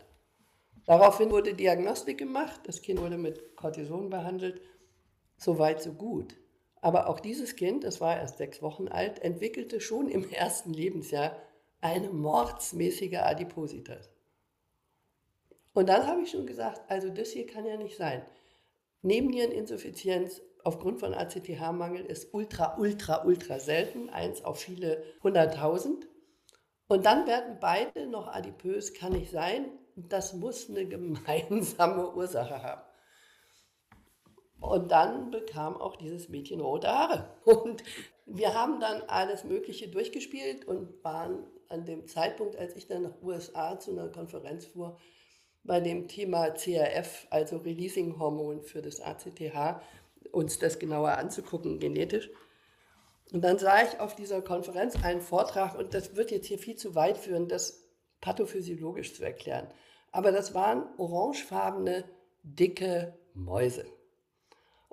Daraufhin 0.86 1.32
wurde 1.32 1.54
Diagnostik 1.54 2.18
gemacht, 2.18 2.60
das 2.66 2.82
Kind 2.82 3.00
wurde 3.00 3.18
mit 3.18 3.56
Cortison 3.56 4.10
behandelt 4.10 4.60
so 5.44 5.60
weit, 5.60 5.82
so 5.82 5.94
gut. 5.94 6.36
Aber 6.84 7.08
auch 7.08 7.22
dieses 7.22 7.56
Kind, 7.56 7.86
das 7.86 8.02
war 8.02 8.18
erst 8.18 8.40
sechs 8.40 8.62
Wochen 8.62 8.90
alt, 8.90 9.20
entwickelte 9.20 9.80
schon 9.80 10.10
im 10.10 10.30
ersten 10.32 10.74
Lebensjahr 10.74 11.34
eine 11.80 12.10
mordsmäßige 12.10 13.20
Adipositas. 13.20 14.10
Und 15.74 15.88
dann 15.88 16.06
habe 16.06 16.24
ich 16.24 16.32
schon 16.32 16.46
gesagt, 16.46 16.82
also 16.90 17.08
das 17.08 17.30
hier 17.30 17.48
kann 17.48 17.66
ja 17.66 17.78
nicht 17.78 17.96
sein. 17.96 18.22
Nebenniereninsuffizienz 19.02 20.42
aufgrund 20.66 21.00
von 21.00 21.14
ACTH-Mangel 21.14 22.06
ist 22.06 22.34
ultra, 22.34 22.78
ultra, 22.78 23.24
ultra 23.24 23.60
selten, 23.60 24.10
eins 24.10 24.44
auf 24.44 24.60
viele 24.60 25.06
hunderttausend. 25.24 26.06
Und 26.90 27.06
dann 27.06 27.26
werden 27.28 27.60
beide 27.62 28.08
noch 28.08 28.28
adipös, 28.28 28.94
kann 28.94 29.14
nicht 29.14 29.32
sein. 29.32 29.68
Das 29.96 30.34
muss 30.34 30.70
eine 30.70 30.86
gemeinsame 30.90 32.14
Ursache 32.14 32.62
haben. 32.62 32.82
Und 34.64 34.92
dann 34.92 35.30
bekam 35.30 35.76
auch 35.76 35.98
dieses 35.98 36.30
Mädchen 36.30 36.62
rote 36.62 36.88
Haare. 36.88 37.30
Und 37.44 37.84
wir 38.26 38.54
haben 38.54 38.80
dann 38.80 39.02
alles 39.08 39.44
Mögliche 39.44 39.90
durchgespielt 39.90 40.66
und 40.66 41.04
waren 41.04 41.44
an 41.68 41.84
dem 41.84 42.08
Zeitpunkt, 42.08 42.56
als 42.56 42.74
ich 42.78 42.88
dann 42.88 43.04
nach 43.04 43.22
USA 43.22 43.78
zu 43.78 43.92
einer 43.92 44.08
Konferenz 44.08 44.66
fuhr, 44.66 44.98
bei 45.66 45.82
dem 45.82 46.08
Thema 46.08 46.52
CRF, 46.52 47.28
also 47.30 47.58
Releasing 47.58 48.18
Hormon 48.18 48.62
für 48.62 48.82
das 48.82 49.02
ACTH, 49.02 49.82
uns 50.32 50.60
das 50.60 50.80
genauer 50.80 51.10
anzugucken, 51.18 51.80
genetisch. 51.80 52.30
Und 53.34 53.44
dann 53.44 53.60
sah 53.60 53.84
ich 53.84 54.00
auf 54.00 54.16
dieser 54.16 54.42
Konferenz 54.42 54.96
einen 55.04 55.20
Vortrag, 55.20 55.78
und 55.78 55.94
das 55.94 56.16
wird 56.16 56.32
jetzt 56.32 56.48
hier 56.48 56.60
viel 56.60 56.78
zu 56.78 56.96
weit 56.96 57.18
führen, 57.18 57.50
das 57.50 57.84
pathophysiologisch 58.22 59.14
zu 59.14 59.26
erklären. 59.26 59.68
Aber 60.14 60.32
das 60.32 60.54
waren 60.54 60.86
orangefarbene, 60.98 62.06
dicke 62.44 63.20
Mäuse. 63.34 63.86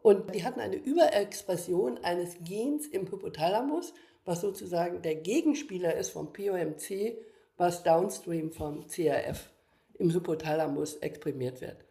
Und 0.03 0.35
die 0.35 0.45
hatten 0.45 0.61
eine 0.61 0.77
Überexpression 0.77 1.99
eines 2.03 2.37
Gens 2.43 2.87
im 2.87 3.11
Hypothalamus, 3.11 3.93
was 4.25 4.41
sozusagen 4.41 5.03
der 5.03 5.17
Gegenspieler 5.17 5.95
ist 5.95 6.11
vom 6.11 6.33
POMC, 6.33 7.19
was 7.57 7.83
downstream 7.83 8.53
vom 8.53 8.87
CRF 8.87 9.51
im 9.99 10.13
Hypothalamus 10.13 10.97
exprimiert 10.97 11.61
wird. 11.61 11.85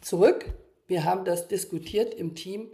Zurück, 0.00 0.46
wir 0.86 1.04
haben 1.04 1.24
das 1.24 1.48
diskutiert 1.48 2.14
im 2.14 2.34
Team 2.34 2.70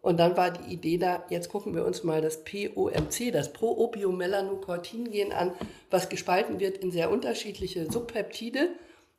und 0.00 0.18
dann 0.18 0.36
war 0.36 0.52
die 0.52 0.72
Idee 0.72 0.98
da, 0.98 1.24
jetzt 1.30 1.48
gucken 1.48 1.74
wir 1.74 1.84
uns 1.84 2.04
mal 2.04 2.20
das 2.20 2.44
POMC, 2.44 3.32
das 3.32 3.52
Proopiomelanocortin-Gen 3.52 5.32
an, 5.32 5.52
was 5.90 6.08
gespalten 6.08 6.60
wird 6.60 6.78
in 6.78 6.92
sehr 6.92 7.10
unterschiedliche 7.10 7.90
Subpeptide. 7.90 8.68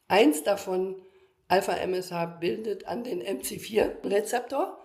Eins 0.08 0.44
davon 0.44 0.96
Alpha-MSH 1.50 2.40
bildet 2.40 2.88
an 2.88 3.04
den 3.04 3.24
MC4-Rezeptor 3.24 4.78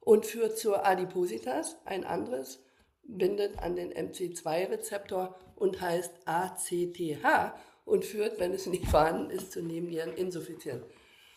und 0.00 0.26
führt 0.26 0.58
zur 0.58 0.86
Adipositas. 0.86 1.76
Ein 1.84 2.04
anderes 2.04 2.62
bindet 3.02 3.58
an 3.58 3.74
den 3.76 3.92
MC2-Rezeptor 3.92 5.38
und 5.56 5.80
heißt 5.80 6.12
ACTH 6.24 7.54
und 7.84 8.04
führt, 8.04 8.38
wenn 8.38 8.52
es 8.52 8.66
nicht 8.66 8.86
vorhanden 8.86 9.30
ist, 9.30 9.52
zu 9.52 9.62
Nebenniereninsuffizienz. 9.62 10.84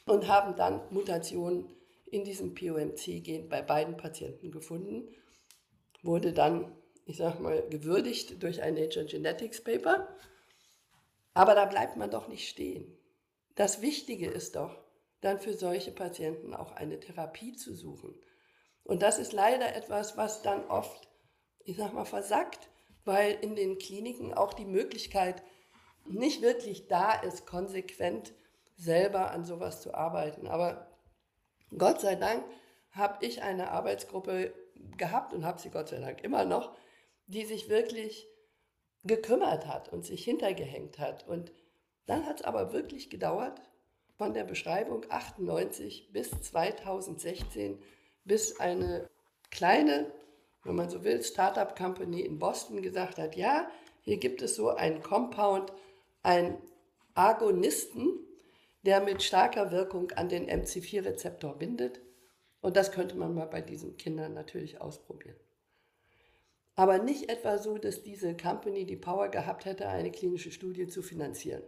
Und 0.05 0.27
haben 0.27 0.55
dann 0.55 0.81
Mutationen 0.91 1.65
in 2.05 2.23
diesem 2.23 2.53
POMC-Gen 2.53 3.49
bei 3.49 3.61
beiden 3.61 3.97
Patienten 3.97 4.51
gefunden. 4.51 5.09
Wurde 6.03 6.31
dann, 6.31 6.71
ich 7.05 7.17
sag 7.17 7.39
mal, 7.39 7.67
gewürdigt 7.69 8.41
durch 8.41 8.61
ein 8.61 8.75
Nature 8.75 9.05
Genetics 9.05 9.61
Paper. 9.61 10.07
Aber 11.33 11.55
da 11.55 11.65
bleibt 11.65 11.97
man 11.97 12.09
doch 12.09 12.27
nicht 12.27 12.47
stehen. 12.47 12.97
Das 13.57 13.81
Wichtige 13.81 14.29
ist 14.29 14.55
doch, 14.55 14.81
dann 15.19 15.39
für 15.39 15.53
solche 15.53 15.91
Patienten 15.91 16.53
auch 16.53 16.71
eine 16.71 16.99
Therapie 16.99 17.53
zu 17.57 17.73
suchen. 17.73 18.15
Und 18.83 19.01
das 19.01 19.19
ist 19.19 19.33
leider 19.33 19.75
etwas, 19.75 20.15
was 20.15 20.41
dann 20.41 20.65
oft 20.67 21.07
ich 21.67 21.75
sag 21.75 21.93
mal, 21.93 22.05
versackt, 22.05 22.69
weil 23.03 23.37
in 23.41 23.55
den 23.55 23.77
Kliniken 23.77 24.33
auch 24.33 24.53
die 24.53 24.65
Möglichkeit 24.65 25.43
nicht 26.05 26.41
wirklich 26.41 26.87
da 26.87 27.11
ist, 27.11 27.45
konsequent 27.45 28.33
selber 28.77 29.31
an 29.31 29.43
sowas 29.43 29.81
zu 29.81 29.93
arbeiten. 29.93 30.47
Aber 30.47 30.87
Gott 31.77 31.99
sei 31.99 32.15
Dank 32.15 32.45
habe 32.91 33.25
ich 33.25 33.41
eine 33.41 33.71
Arbeitsgruppe 33.71 34.53
gehabt 34.97 35.33
und 35.33 35.45
habe 35.45 35.59
sie 35.59 35.69
Gott 35.69 35.89
sei 35.89 35.99
Dank 35.99 36.23
immer 36.23 36.45
noch, 36.45 36.73
die 37.25 37.43
sich 37.43 37.67
wirklich 37.67 38.29
gekümmert 39.03 39.67
hat 39.67 39.91
und 39.91 40.05
sich 40.05 40.23
hintergehängt 40.23 40.99
hat. 40.99 41.27
Und 41.27 41.51
dann 42.07 42.25
hat 42.25 42.39
es 42.39 42.45
aber 42.45 42.73
wirklich 42.73 43.09
gedauert, 43.09 43.61
von 44.17 44.33
der 44.33 44.43
Beschreibung 44.43 45.05
98 45.09 46.09
bis 46.11 46.31
2016, 46.31 47.77
bis 48.25 48.59
eine 48.59 49.07
kleine, 49.51 50.11
wenn 50.63 50.75
man 50.75 50.89
so 50.89 51.03
will, 51.03 51.21
Startup 51.21 51.75
Company 51.77 52.21
in 52.21 52.39
Boston 52.39 52.81
gesagt 52.81 53.19
hat, 53.19 53.35
ja, 53.35 53.69
hier 54.01 54.17
gibt 54.17 54.41
es 54.41 54.55
so 54.55 54.69
einen 54.69 55.03
Compound, 55.03 55.71
einen 56.23 56.57
Agonisten, 57.13 58.19
der 58.83 59.01
mit 59.01 59.21
starker 59.21 59.71
Wirkung 59.71 60.11
an 60.11 60.29
den 60.29 60.49
MC4-Rezeptor 60.49 61.55
bindet. 61.57 61.99
Und 62.61 62.75
das 62.75 62.91
könnte 62.91 63.15
man 63.15 63.35
mal 63.35 63.45
bei 63.45 63.61
diesen 63.61 63.97
Kindern 63.97 64.33
natürlich 64.33 64.81
ausprobieren. 64.81 65.35
Aber 66.75 66.99
nicht 66.99 67.29
etwa 67.29 67.57
so, 67.57 67.77
dass 67.77 68.03
diese 68.03 68.35
Company 68.37 68.85
die 68.85 68.95
Power 68.95 69.29
gehabt 69.29 69.65
hätte, 69.65 69.87
eine 69.87 70.11
klinische 70.11 70.51
Studie 70.51 70.87
zu 70.87 71.01
finanzieren. 71.01 71.63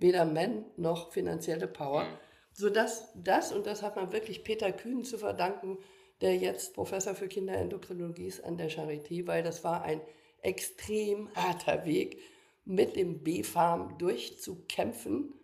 Weder 0.00 0.24
Men 0.24 0.64
noch 0.76 1.12
finanzielle 1.12 1.66
Power. 1.66 2.06
Sodass 2.52 3.12
das, 3.14 3.52
und 3.52 3.66
das 3.66 3.82
hat 3.82 3.96
man 3.96 4.12
wirklich 4.12 4.44
Peter 4.44 4.72
Kühn 4.72 5.04
zu 5.04 5.18
verdanken, 5.18 5.78
der 6.20 6.36
jetzt 6.36 6.74
Professor 6.74 7.14
für 7.14 7.28
Kinderendokrinologie 7.28 8.26
ist 8.26 8.44
an 8.44 8.58
der 8.58 8.70
Charité, 8.70 9.26
weil 9.26 9.42
das 9.42 9.64
war 9.64 9.82
ein 9.82 10.00
extrem 10.42 11.34
harter 11.34 11.84
Weg, 11.84 12.18
mit 12.64 12.96
dem 12.96 13.22
B-Farm 13.22 13.96
durchzukämpfen, 13.98 15.34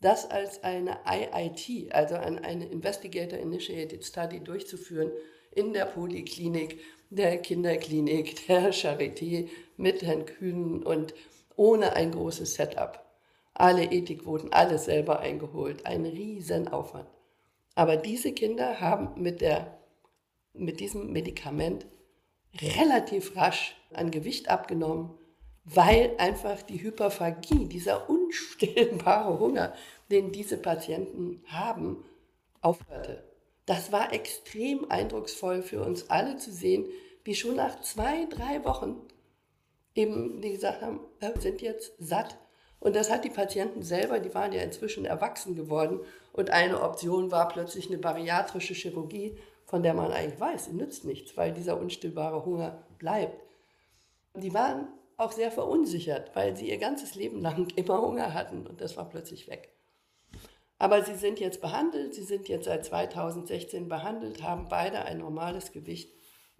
das 0.00 0.30
als 0.30 0.62
eine 0.62 0.98
IIT, 1.06 1.92
also 1.94 2.16
eine 2.16 2.66
Investigator 2.66 3.38
Initiated 3.38 4.04
Study 4.04 4.40
durchzuführen 4.40 5.10
in 5.52 5.72
der 5.72 5.86
Poliklinik, 5.86 6.80
der 7.10 7.38
Kinderklinik, 7.38 8.46
der 8.48 8.72
Charité 8.72 9.48
mit 9.76 10.02
Herrn 10.02 10.26
Kühn 10.26 10.82
und 10.82 11.14
ohne 11.56 11.94
ein 11.94 12.10
großes 12.10 12.54
Setup. 12.54 13.03
Alle 13.54 13.84
Ethikquoten, 13.84 14.52
alles 14.52 14.86
selber 14.86 15.20
eingeholt, 15.20 15.86
ein 15.86 16.04
Riesenaufwand. 16.04 17.08
Aber 17.74 17.96
diese 17.96 18.32
Kinder 18.32 18.80
haben 18.80 19.20
mit, 19.20 19.40
der, 19.40 19.78
mit 20.52 20.80
diesem 20.80 21.12
Medikament 21.12 21.86
relativ 22.60 23.36
rasch 23.36 23.76
an 23.92 24.10
Gewicht 24.10 24.48
abgenommen, 24.48 25.10
weil 25.64 26.14
einfach 26.18 26.62
die 26.62 26.82
Hyperphagie, 26.82 27.66
dieser 27.66 28.08
unstillbare 28.10 29.38
Hunger, 29.38 29.72
den 30.10 30.30
diese 30.32 30.58
Patienten 30.58 31.42
haben, 31.46 32.04
aufhörte. 32.60 33.24
Das 33.66 33.92
war 33.92 34.12
extrem 34.12 34.90
eindrucksvoll 34.90 35.62
für 35.62 35.82
uns 35.82 36.10
alle 36.10 36.36
zu 36.36 36.52
sehen, 36.52 36.86
wie 37.24 37.34
schon 37.34 37.56
nach 37.56 37.80
zwei, 37.80 38.26
drei 38.26 38.62
Wochen 38.64 39.00
eben 39.94 40.40
die 40.40 40.52
gesagt 40.52 40.82
haben, 40.82 41.00
wir 41.20 41.34
sind 41.40 41.62
jetzt 41.62 41.92
satt. 41.98 42.36
Und 42.84 42.94
das 42.94 43.10
hat 43.10 43.24
die 43.24 43.30
Patienten 43.30 43.82
selber, 43.82 44.20
die 44.20 44.34
waren 44.34 44.52
ja 44.52 44.60
inzwischen 44.60 45.06
erwachsen 45.06 45.56
geworden. 45.56 46.00
Und 46.34 46.50
eine 46.50 46.82
Option 46.82 47.30
war 47.30 47.48
plötzlich 47.48 47.88
eine 47.88 47.96
bariatrische 47.96 48.74
Chirurgie, 48.74 49.38
von 49.64 49.82
der 49.82 49.94
man 49.94 50.12
eigentlich 50.12 50.38
weiß, 50.38 50.66
sie 50.66 50.74
nützt 50.74 51.06
nichts, 51.06 51.34
weil 51.34 51.54
dieser 51.54 51.80
unstillbare 51.80 52.44
Hunger 52.44 52.84
bleibt. 52.98 53.42
Die 54.34 54.52
waren 54.52 54.88
auch 55.16 55.32
sehr 55.32 55.50
verunsichert, 55.50 56.36
weil 56.36 56.58
sie 56.58 56.68
ihr 56.68 56.76
ganzes 56.76 57.14
Leben 57.14 57.40
lang 57.40 57.68
immer 57.76 58.02
Hunger 58.02 58.34
hatten 58.34 58.66
und 58.66 58.82
das 58.82 58.98
war 58.98 59.08
plötzlich 59.08 59.48
weg. 59.48 59.70
Aber 60.78 61.02
sie 61.02 61.14
sind 61.14 61.40
jetzt 61.40 61.62
behandelt, 61.62 62.14
sie 62.14 62.24
sind 62.24 62.48
jetzt 62.48 62.66
seit 62.66 62.84
2016 62.84 63.88
behandelt, 63.88 64.42
haben 64.42 64.68
beide 64.68 65.06
ein 65.06 65.18
normales 65.18 65.72
Gewicht 65.72 66.12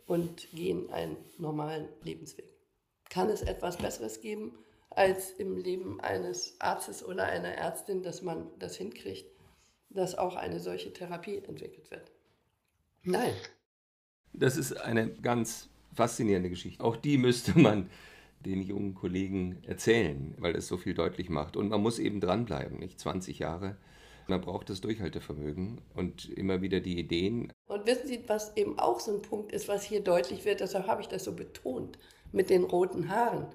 und 0.06 0.50
gehen 0.52 0.90
einen 0.90 1.18
normalen 1.36 1.86
Lebensweg. 2.02 2.46
Kann 3.10 3.28
es 3.28 3.42
etwas 3.42 3.76
Besseres 3.76 4.22
geben 4.22 4.56
als 4.90 5.32
im 5.32 5.56
Leben 5.56 6.00
eines 6.00 6.56
Arztes 6.60 7.04
oder 7.04 7.24
einer 7.24 7.48
Ärztin, 7.48 8.02
dass 8.02 8.22
man 8.22 8.46
das 8.58 8.76
hinkriegt, 8.76 9.30
dass 9.90 10.16
auch 10.16 10.36
eine 10.36 10.60
solche 10.60 10.92
Therapie 10.92 11.38
entwickelt 11.38 11.90
wird? 11.90 12.10
Nein. 13.02 13.34
Das 14.32 14.56
ist 14.56 14.72
eine 14.72 15.08
ganz 15.08 15.68
faszinierende 15.94 16.50
Geschichte. 16.50 16.82
Auch 16.82 16.96
die 16.96 17.18
müsste 17.18 17.58
man 17.58 17.90
den 18.44 18.62
jungen 18.62 18.94
Kollegen 18.94 19.62
erzählen, 19.66 20.34
weil 20.38 20.54
es 20.56 20.68
so 20.68 20.76
viel 20.76 20.94
deutlich 20.94 21.30
macht. 21.30 21.56
Und 21.56 21.68
man 21.68 21.80
muss 21.80 21.98
eben 21.98 22.20
dranbleiben, 22.20 22.78
nicht 22.78 23.00
20 23.00 23.38
Jahre. 23.38 23.76
Man 24.26 24.40
braucht 24.40 24.70
das 24.70 24.80
Durchhaltevermögen 24.80 25.80
und 25.94 26.30
immer 26.30 26.62
wieder 26.62 26.80
die 26.80 26.98
Ideen. 26.98 27.52
Und 27.66 27.86
wissen 27.86 28.06
Sie, 28.06 28.24
was 28.26 28.56
eben 28.56 28.78
auch 28.78 29.00
so 29.00 29.14
ein 29.14 29.22
Punkt 29.22 29.52
ist, 29.52 29.68
was 29.68 29.84
hier 29.84 30.00
deutlich 30.00 30.44
wird, 30.44 30.60
deshalb 30.60 30.86
habe 30.86 31.02
ich 31.02 31.08
das 31.08 31.24
so 31.24 31.32
betont 31.32 31.98
mit 32.32 32.48
den 32.48 32.64
roten 32.64 33.08
Haaren. 33.10 33.46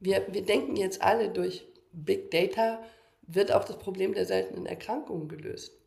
Wir, 0.00 0.26
wir 0.30 0.42
denken 0.42 0.76
jetzt 0.76 1.02
alle, 1.02 1.30
durch 1.30 1.66
Big 1.92 2.30
Data 2.30 2.82
wird 3.22 3.52
auch 3.52 3.64
das 3.64 3.78
Problem 3.78 4.14
der 4.14 4.26
seltenen 4.26 4.66
Erkrankungen 4.66 5.28
gelöst. 5.28 5.80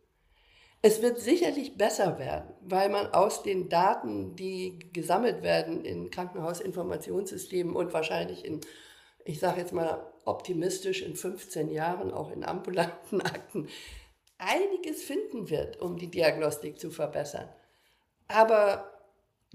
Es 0.82 1.02
wird 1.02 1.20
sicherlich 1.20 1.78
besser 1.78 2.20
werden, 2.20 2.54
weil 2.62 2.90
man 2.90 3.08
aus 3.08 3.42
den 3.42 3.70
Daten, 3.70 4.36
die 4.36 4.80
gesammelt 4.92 5.42
werden 5.42 5.86
in 5.86 6.12
Krankenhausinformationssystemen 6.12 7.76
und 7.76 7.94
wahrscheinlich 7.94 8.44
in, 8.44 8.60
ich 9.24 9.40
sage 9.40 9.62
jetzt 9.62 9.72
mal 9.72 10.12
optimistisch, 10.26 11.02
in 11.02 11.16
15 11.16 11.70
Jahren 11.70 12.12
auch 12.12 12.32
in 12.32 12.44
ambulanten 12.44 13.22
Akten, 13.22 13.70
einiges 14.38 15.04
finden 15.04 15.50
wird, 15.50 15.80
um 15.80 15.98
die 15.98 16.12
Diagnostik 16.12 16.78
zu 16.78 16.92
verbessern. 16.92 17.48
Aber 18.28 18.93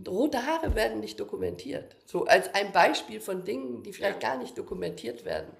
rote 0.06 0.46
Haare 0.46 0.74
werden 0.74 1.00
nicht 1.00 1.18
dokumentiert. 1.18 1.96
So 2.06 2.26
als 2.26 2.54
ein 2.54 2.72
Beispiel 2.72 3.20
von 3.20 3.44
Dingen, 3.44 3.82
die 3.82 3.92
vielleicht 3.92 4.20
gar 4.20 4.38
nicht 4.38 4.56
dokumentiert 4.56 5.24
werden. 5.24 5.50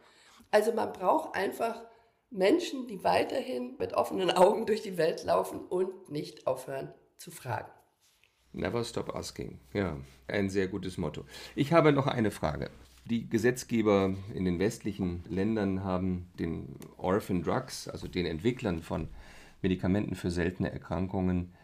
Also 0.51 0.73
man 0.73 0.93
braucht 0.93 1.35
einfach 1.35 1.83
Menschen, 2.31 2.87
die 2.87 3.03
weiterhin 3.05 3.77
mit 3.79 3.95
offenen 3.95 4.31
Augen 4.31 4.67
durch 4.67 4.83
die 4.83 4.99
Welt 4.99 5.25
laufen 5.25 5.61
und 5.61 6.11
nicht 6.11 6.47
aufhören 6.47 6.93
zu 7.17 7.31
fragen. 7.31 7.71
Never 8.53 8.85
stop 8.85 9.15
asking. 9.15 9.61
Ja, 9.73 9.97
ein 10.27 10.51
sehr 10.51 10.69
gutes 10.69 10.99
Motto. 10.99 11.25
Ich 11.55 11.73
habe 11.73 11.93
noch 11.93 12.07
eine 12.07 12.31
Frage. 12.31 12.71
Die 13.05 13.29
Gesetzgeber 13.29 14.15
in 14.35 14.45
den 14.45 14.59
westlichen 14.59 15.25
Ländern 15.29 15.85
haben 15.85 16.31
den 16.39 16.77
Orphan 16.99 17.43
Drugs, 17.43 17.89
also 17.89 18.07
den 18.07 18.27
Entwicklern 18.27 18.83
von 18.83 19.09
Medikamenten 19.63 20.15
für 20.15 20.31
seltene 20.31 20.71
Erkrankungen, 20.71 21.55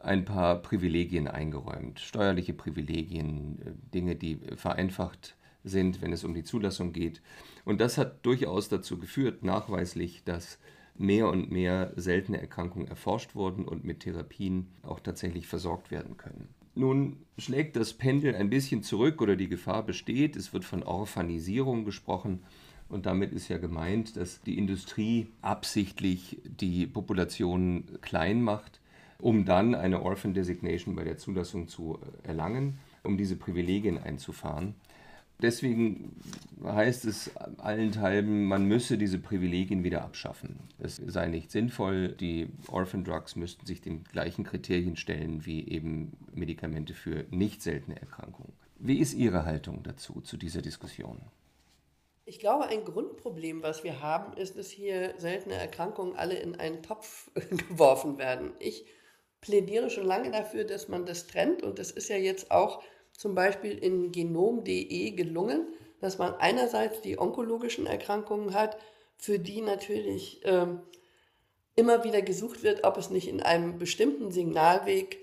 ein 0.00 0.24
paar 0.24 0.62
Privilegien 0.62 1.28
eingeräumt. 1.28 2.00
Steuerliche 2.00 2.52
Privilegien, 2.52 3.58
äh, 3.64 3.72
Dinge, 3.94 4.16
die 4.16 4.38
vereinfacht 4.56 5.36
sind, 5.64 6.00
wenn 6.00 6.12
es 6.12 6.24
um 6.24 6.34
die 6.34 6.44
Zulassung 6.44 6.92
geht. 6.92 7.20
Und 7.64 7.80
das 7.80 7.98
hat 7.98 8.24
durchaus 8.24 8.68
dazu 8.68 8.98
geführt, 8.98 9.42
nachweislich, 9.42 10.22
dass 10.24 10.58
mehr 10.98 11.28
und 11.28 11.50
mehr 11.50 11.92
seltene 11.96 12.40
Erkrankungen 12.40 12.88
erforscht 12.88 13.34
wurden 13.34 13.64
und 13.64 13.84
mit 13.84 14.00
Therapien 14.00 14.68
auch 14.82 15.00
tatsächlich 15.00 15.46
versorgt 15.46 15.90
werden 15.90 16.16
können. 16.16 16.48
Nun 16.74 17.24
schlägt 17.38 17.76
das 17.76 17.94
Pendel 17.94 18.34
ein 18.34 18.50
bisschen 18.50 18.82
zurück 18.82 19.20
oder 19.22 19.36
die 19.36 19.48
Gefahr 19.48 19.82
besteht. 19.84 20.36
Es 20.36 20.52
wird 20.52 20.64
von 20.64 20.82
Orphanisierung 20.82 21.84
gesprochen. 21.84 22.42
Und 22.88 23.06
damit 23.06 23.32
ist 23.32 23.48
ja 23.48 23.58
gemeint, 23.58 24.16
dass 24.16 24.42
die 24.42 24.58
Industrie 24.58 25.28
absichtlich 25.42 26.40
die 26.44 26.86
Population 26.86 27.84
klein 28.00 28.42
macht, 28.42 28.75
um 29.18 29.44
dann 29.44 29.74
eine 29.74 30.02
Orphan 30.02 30.34
Designation 30.34 30.94
bei 30.94 31.04
der 31.04 31.18
Zulassung 31.18 31.68
zu 31.68 31.98
erlangen, 32.22 32.78
um 33.02 33.16
diese 33.16 33.36
Privilegien 33.36 33.98
einzufahren. 33.98 34.74
Deswegen 35.42 36.16
heißt 36.64 37.04
es 37.04 37.30
allenthalben, 37.58 38.46
man 38.46 38.64
müsse 38.64 38.96
diese 38.96 39.18
Privilegien 39.18 39.84
wieder 39.84 40.02
abschaffen. 40.02 40.60
Es 40.78 40.96
sei 40.96 41.28
nicht 41.28 41.50
sinnvoll, 41.50 42.08
die 42.08 42.48
Orphan 42.68 43.04
Drugs 43.04 43.36
müssten 43.36 43.66
sich 43.66 43.82
den 43.82 44.04
gleichen 44.04 44.44
Kriterien 44.44 44.96
stellen 44.96 45.44
wie 45.44 45.68
eben 45.68 46.16
Medikamente 46.34 46.94
für 46.94 47.26
nicht 47.30 47.60
seltene 47.60 48.00
Erkrankungen. 48.00 48.54
Wie 48.78 48.98
ist 48.98 49.12
Ihre 49.12 49.44
Haltung 49.44 49.82
dazu, 49.82 50.22
zu 50.22 50.38
dieser 50.38 50.62
Diskussion? 50.62 51.20
Ich 52.24 52.40
glaube, 52.40 52.66
ein 52.66 52.84
Grundproblem, 52.84 53.62
was 53.62 53.84
wir 53.84 54.00
haben, 54.02 54.36
ist, 54.36 54.56
dass 54.56 54.70
hier 54.70 55.14
seltene 55.18 55.54
Erkrankungen 55.54 56.16
alle 56.16 56.34
in 56.34 56.56
einen 56.56 56.82
Topf 56.82 57.30
geworfen 57.68 58.18
werden. 58.18 58.52
Ich 58.58 58.86
plädiere 59.40 59.90
schon 59.90 60.06
lange 60.06 60.30
dafür, 60.30 60.64
dass 60.64 60.88
man 60.88 61.06
das 61.06 61.26
trennt 61.26 61.62
und 61.62 61.78
das 61.78 61.90
ist 61.90 62.08
ja 62.08 62.16
jetzt 62.16 62.50
auch 62.50 62.82
zum 63.12 63.34
Beispiel 63.34 63.78
in 63.78 64.12
genom.de 64.12 65.10
gelungen, 65.12 65.68
dass 66.00 66.18
man 66.18 66.34
einerseits 66.34 67.00
die 67.00 67.18
onkologischen 67.18 67.86
Erkrankungen 67.86 68.54
hat, 68.54 68.76
für 69.16 69.38
die 69.38 69.62
natürlich 69.62 70.40
ähm, 70.44 70.80
immer 71.74 72.04
wieder 72.04 72.22
gesucht 72.22 72.62
wird, 72.62 72.84
ob 72.84 72.96
es 72.98 73.10
nicht 73.10 73.28
in 73.28 73.42
einem 73.42 73.78
bestimmten 73.78 74.30
Signalweg 74.30 75.18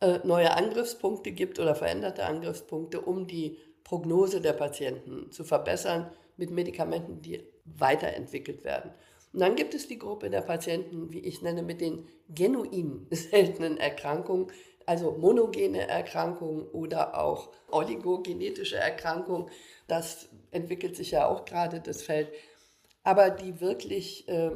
äh, 0.00 0.20
neue 0.24 0.52
Angriffspunkte 0.52 1.32
gibt 1.32 1.58
oder 1.58 1.74
veränderte 1.74 2.24
Angriffspunkte, 2.24 3.00
um 3.00 3.26
die 3.26 3.58
Prognose 3.84 4.40
der 4.40 4.52
Patienten 4.52 5.30
zu 5.32 5.44
verbessern 5.44 6.10
mit 6.36 6.50
Medikamenten, 6.50 7.22
die 7.22 7.42
weiterentwickelt 7.64 8.64
werden. 8.64 8.92
Und 9.32 9.40
dann 9.40 9.56
gibt 9.56 9.74
es 9.74 9.88
die 9.88 9.98
Gruppe 9.98 10.28
der 10.28 10.42
Patienten, 10.42 11.12
wie 11.12 11.20
ich 11.20 11.40
nenne, 11.42 11.62
mit 11.62 11.80
den 11.80 12.06
genuinen 12.28 13.06
seltenen 13.10 13.78
Erkrankungen, 13.78 14.48
also 14.84 15.12
monogene 15.12 15.88
Erkrankungen 15.88 16.66
oder 16.68 17.18
auch 17.18 17.50
oligogenetische 17.70 18.76
Erkrankungen. 18.76 19.50
Das 19.88 20.28
entwickelt 20.50 20.96
sich 20.96 21.12
ja 21.12 21.26
auch 21.26 21.44
gerade 21.44 21.80
das 21.80 22.02
Feld. 22.02 22.28
Aber 23.04 23.30
die 23.30 23.60
wirklich 23.60 24.28
äh, 24.28 24.50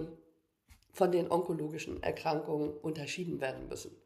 von 0.93 1.11
den 1.11 1.31
onkologischen 1.31 2.03
Erkrankungen 2.03 2.71
unterschieden 2.71 3.41
werden 3.41 3.69
müssen. 3.69 3.97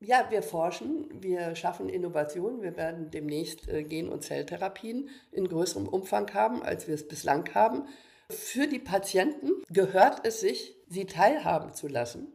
Ja, 0.00 0.26
wir 0.30 0.42
forschen, 0.42 1.08
wir 1.22 1.54
schaffen 1.54 1.88
Innovationen. 1.88 2.62
Wir 2.62 2.76
werden 2.76 3.10
demnächst 3.10 3.68
äh, 3.68 3.84
Gen- 3.84 4.10
und 4.10 4.22
Zelltherapien 4.22 5.08
in 5.32 5.48
größerem 5.48 5.88
Umfang 5.88 6.32
haben, 6.34 6.62
als 6.62 6.86
wir 6.86 6.94
es 6.94 7.08
bislang 7.08 7.52
haben. 7.54 7.88
Für 8.30 8.66
die 8.66 8.78
Patienten 8.78 9.62
gehört 9.68 10.26
es 10.26 10.40
sich, 10.40 10.76
sie 10.88 11.06
teilhaben 11.06 11.74
zu 11.74 11.88
lassen 11.88 12.32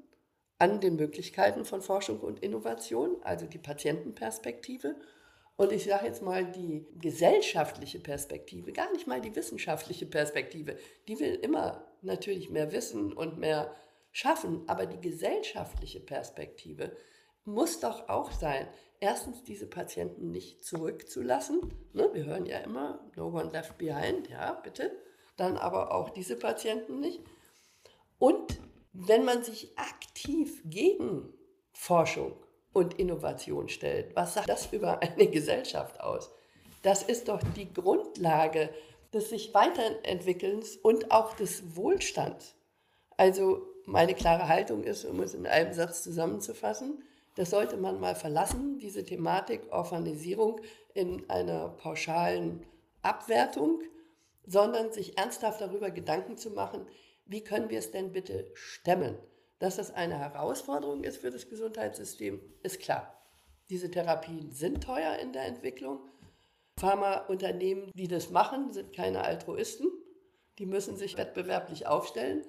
an 0.59 0.81
den 0.81 0.97
Möglichkeiten 0.97 1.65
von 1.65 1.81
Forschung 1.81 2.19
und 2.19 2.41
Innovation, 2.41 3.17
also 3.23 3.45
die 3.45 3.57
Patientenperspektive. 3.57 4.95
Und 5.55 5.71
ich 5.71 5.85
sage 5.85 6.05
jetzt 6.05 6.21
mal 6.21 6.45
die 6.45 6.85
gesellschaftliche 6.99 7.99
Perspektive, 7.99 8.71
gar 8.71 8.91
nicht 8.91 9.07
mal 9.07 9.21
die 9.21 9.35
wissenschaftliche 9.35 10.05
Perspektive. 10.05 10.77
Die 11.07 11.19
will 11.19 11.35
immer 11.35 11.87
natürlich 12.01 12.49
mehr 12.49 12.71
wissen 12.71 13.13
und 13.13 13.39
mehr 13.39 13.73
schaffen, 14.11 14.63
aber 14.67 14.85
die 14.85 15.01
gesellschaftliche 15.01 16.01
Perspektive 16.01 16.95
muss 17.45 17.79
doch 17.79 18.09
auch 18.09 18.31
sein, 18.31 18.67
erstens 18.99 19.43
diese 19.43 19.67
Patienten 19.67 20.29
nicht 20.29 20.63
zurückzulassen. 20.63 21.73
Ne, 21.93 22.09
wir 22.13 22.25
hören 22.25 22.45
ja 22.45 22.59
immer, 22.59 23.09
no 23.15 23.27
one 23.27 23.51
left 23.51 23.77
behind, 23.77 24.29
ja, 24.29 24.53
bitte. 24.53 24.91
Dann 25.39 25.57
aber 25.57 25.93
auch 25.93 26.09
diese 26.09 26.35
Patienten 26.35 26.99
nicht. 26.99 27.21
Und 28.17 28.59
wenn 28.91 29.23
man 29.23 29.41
sich 29.43 29.77
aktiv 29.77 30.61
gegen 30.65 31.33
Forschung 31.71 32.33
und 32.73 32.99
Innovation 32.99 33.69
stellt, 33.69 34.15
was 34.15 34.33
sagt 34.33 34.49
das 34.49 34.73
über 34.73 35.01
eine 35.01 35.27
Gesellschaft 35.27 36.01
aus? 36.01 36.29
Das 36.81 37.03
ist 37.03 37.29
doch 37.29 37.41
die 37.55 37.71
Grundlage 37.71 38.69
des 39.13 39.29
sich 39.29 39.53
weiterentwickelns 39.53 40.75
und 40.75 41.11
auch 41.11 41.33
des 41.35 41.75
Wohlstands. 41.75 42.55
Also 43.17 43.65
meine 43.85 44.13
klare 44.13 44.47
Haltung 44.47 44.83
ist, 44.83 45.05
um 45.05 45.21
es 45.21 45.33
in 45.33 45.47
einem 45.47 45.73
Satz 45.73 46.03
zusammenzufassen, 46.03 47.03
das 47.35 47.51
sollte 47.51 47.77
man 47.77 47.99
mal 48.01 48.15
verlassen, 48.15 48.77
diese 48.79 49.05
Thematik 49.05 49.61
Orphanisierung 49.71 50.59
in 50.93 51.29
einer 51.29 51.69
pauschalen 51.69 52.65
Abwertung, 53.01 53.81
sondern 54.49 54.91
sich 54.91 55.17
ernsthaft 55.17 55.61
darüber 55.61 55.91
Gedanken 55.91 56.35
zu 56.35 56.49
machen, 56.49 56.87
wie 57.25 57.43
können 57.43 57.69
wir 57.69 57.77
es 57.77 57.91
denn 57.91 58.11
bitte 58.11 58.49
stemmen? 58.55 59.15
Dass 59.59 59.75
das 59.75 59.93
eine 59.93 60.17
Herausforderung 60.17 61.03
ist 61.03 61.17
für 61.17 61.29
das 61.29 61.49
Gesundheitssystem, 61.49 62.41
ist 62.63 62.79
klar. 62.79 63.13
Diese 63.69 63.91
Therapien 63.91 64.51
sind 64.51 64.83
teuer 64.83 65.17
in 65.17 65.33
der 65.33 65.45
Entwicklung. 65.45 65.99
Pharmaunternehmen, 66.77 67.91
die 67.93 68.07
das 68.07 68.31
machen, 68.31 68.73
sind 68.73 68.91
keine 68.95 69.21
Altruisten. 69.21 69.87
Die 70.57 70.65
müssen 70.65 70.97
sich 70.97 71.17
wettbewerblich 71.17 71.85
aufstellen. 71.85 72.43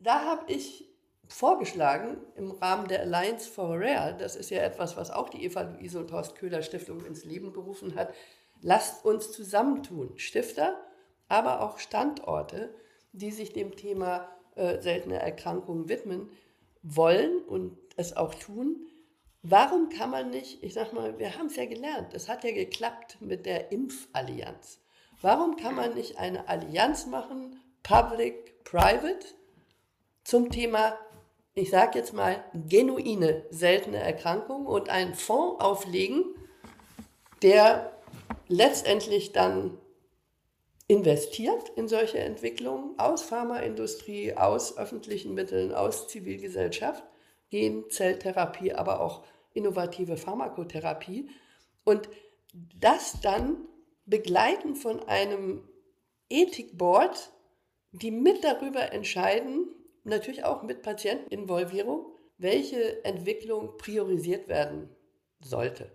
Da 0.00 0.24
habe 0.24 0.52
ich 0.52 0.90
vorgeschlagen 1.28 2.16
im 2.34 2.50
Rahmen 2.50 2.88
der 2.88 3.02
Alliance 3.02 3.48
for 3.48 3.78
Rare, 3.80 4.16
das 4.18 4.34
ist 4.34 4.50
ja 4.50 4.62
etwas, 4.62 4.96
was 4.96 5.10
auch 5.10 5.28
die 5.28 5.44
Eva-Luise 5.44 5.98
und 6.00 6.12
Horst 6.12 6.36
Köhler 6.36 6.62
Stiftung 6.62 7.04
ins 7.04 7.24
Leben 7.24 7.52
gerufen 7.52 7.94
hat, 7.94 8.12
lasst 8.62 9.04
uns 9.04 9.32
zusammentun, 9.32 10.16
Stifter, 10.16 10.76
aber 11.28 11.62
auch 11.62 11.78
Standorte, 11.78 12.74
die 13.12 13.30
sich 13.30 13.52
dem 13.52 13.76
Thema 13.76 14.28
äh, 14.54 14.80
seltene 14.80 15.18
Erkrankungen 15.18 15.88
widmen 15.88 16.30
wollen 16.82 17.42
und 17.42 17.76
es 17.96 18.16
auch 18.16 18.34
tun. 18.34 18.86
Warum 19.42 19.88
kann 19.90 20.10
man 20.10 20.30
nicht, 20.30 20.62
ich 20.62 20.74
sag 20.74 20.92
mal, 20.92 21.18
wir 21.18 21.36
haben 21.38 21.46
es 21.46 21.56
ja 21.56 21.66
gelernt, 21.66 22.14
es 22.14 22.28
hat 22.28 22.44
ja 22.44 22.52
geklappt 22.52 23.18
mit 23.20 23.46
der 23.46 23.70
Impfallianz. 23.72 24.80
Warum 25.22 25.56
kann 25.56 25.74
man 25.74 25.94
nicht 25.94 26.18
eine 26.18 26.48
Allianz 26.48 27.06
machen, 27.06 27.60
Public, 27.82 28.64
Private, 28.64 29.24
zum 30.24 30.50
Thema, 30.50 30.98
ich 31.54 31.70
sage 31.70 31.98
jetzt 31.98 32.12
mal, 32.12 32.42
genuine 32.52 33.44
seltene 33.50 33.98
Erkrankungen 33.98 34.66
und 34.66 34.88
einen 34.88 35.14
Fonds 35.14 35.60
auflegen, 35.62 36.24
der 37.42 37.92
letztendlich 38.48 39.32
dann 39.32 39.78
investiert 40.88 41.70
in 41.70 41.88
solche 41.88 42.18
Entwicklungen 42.18 42.98
aus 42.98 43.22
Pharmaindustrie, 43.22 44.34
aus 44.34 44.78
öffentlichen 44.78 45.34
Mitteln, 45.34 45.74
aus 45.74 46.08
Zivilgesellschaft, 46.08 47.02
Genzelltherapie, 47.50 48.72
aber 48.72 49.00
auch 49.00 49.24
innovative 49.52 50.16
Pharmakotherapie 50.16 51.28
und 51.84 52.08
das 52.78 53.20
dann 53.20 53.56
begleiten 54.04 54.76
von 54.76 55.02
einem 55.08 55.68
Ethikboard, 56.28 57.32
die 57.92 58.10
mit 58.10 58.44
darüber 58.44 58.92
entscheiden, 58.92 59.68
natürlich 60.04 60.44
auch 60.44 60.62
mit 60.62 60.82
Patienteninvolvierung, 60.82 62.06
welche 62.38 63.04
Entwicklung 63.04 63.76
priorisiert 63.76 64.48
werden 64.48 64.88
sollte. 65.40 65.90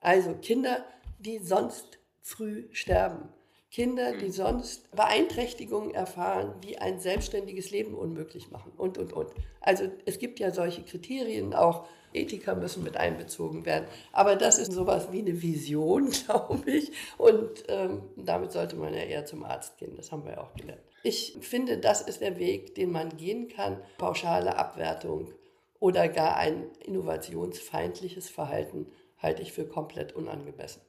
Also 0.00 0.34
Kinder, 0.34 0.84
die 1.18 1.38
sonst 1.38 1.98
früh 2.20 2.68
sterben. 2.72 3.28
Kinder, 3.76 4.14
die 4.14 4.30
sonst 4.30 4.90
Beeinträchtigungen 4.92 5.92
erfahren, 5.92 6.54
die 6.64 6.78
ein 6.78 6.98
selbstständiges 6.98 7.70
Leben 7.70 7.92
unmöglich 7.92 8.50
machen 8.50 8.72
und, 8.78 8.96
und, 8.96 9.12
und. 9.12 9.28
Also 9.60 9.90
es 10.06 10.18
gibt 10.18 10.40
ja 10.40 10.50
solche 10.50 10.82
Kriterien, 10.82 11.52
auch 11.52 11.86
Ethiker 12.14 12.54
müssen 12.54 12.82
mit 12.84 12.96
einbezogen 12.96 13.66
werden. 13.66 13.84
Aber 14.12 14.34
das 14.36 14.58
ist 14.58 14.72
sowas 14.72 15.12
wie 15.12 15.18
eine 15.18 15.42
Vision, 15.42 16.08
glaube 16.26 16.70
ich. 16.70 16.90
Und 17.18 17.64
ähm, 17.68 18.04
damit 18.16 18.52
sollte 18.52 18.76
man 18.76 18.94
ja 18.94 19.00
eher 19.00 19.26
zum 19.26 19.44
Arzt 19.44 19.76
gehen. 19.76 19.94
Das 19.94 20.10
haben 20.10 20.24
wir 20.24 20.32
ja 20.32 20.40
auch 20.40 20.54
gelernt. 20.54 20.80
Ich 21.02 21.36
finde, 21.42 21.76
das 21.76 22.00
ist 22.00 22.22
der 22.22 22.38
Weg, 22.38 22.76
den 22.76 22.90
man 22.90 23.14
gehen 23.18 23.48
kann. 23.48 23.76
Pauschale 23.98 24.56
Abwertung 24.56 25.34
oder 25.80 26.08
gar 26.08 26.38
ein 26.38 26.64
innovationsfeindliches 26.86 28.30
Verhalten 28.30 28.86
halte 29.18 29.42
ich 29.42 29.52
für 29.52 29.66
komplett 29.66 30.14
unangemessen. 30.14 30.80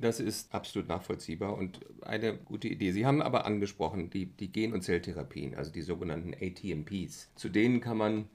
Das 0.00 0.18
ist 0.18 0.54
absolut 0.54 0.88
nachvollziehbar 0.88 1.56
und 1.56 1.80
eine 2.00 2.34
gute 2.34 2.68
Idee. 2.68 2.92
Sie 2.92 3.04
haben 3.04 3.20
aber 3.20 3.44
angesprochen, 3.44 4.08
die, 4.08 4.26
die 4.26 4.50
Gen- 4.50 4.72
und 4.72 4.82
Zelltherapien, 4.82 5.54
also 5.54 5.70
die 5.70 5.82
sogenannten 5.82 6.32
ATMPs. 6.34 7.30
Zu 7.34 7.50
denen 7.50 7.80
kann 7.80 7.98
man 7.98 8.28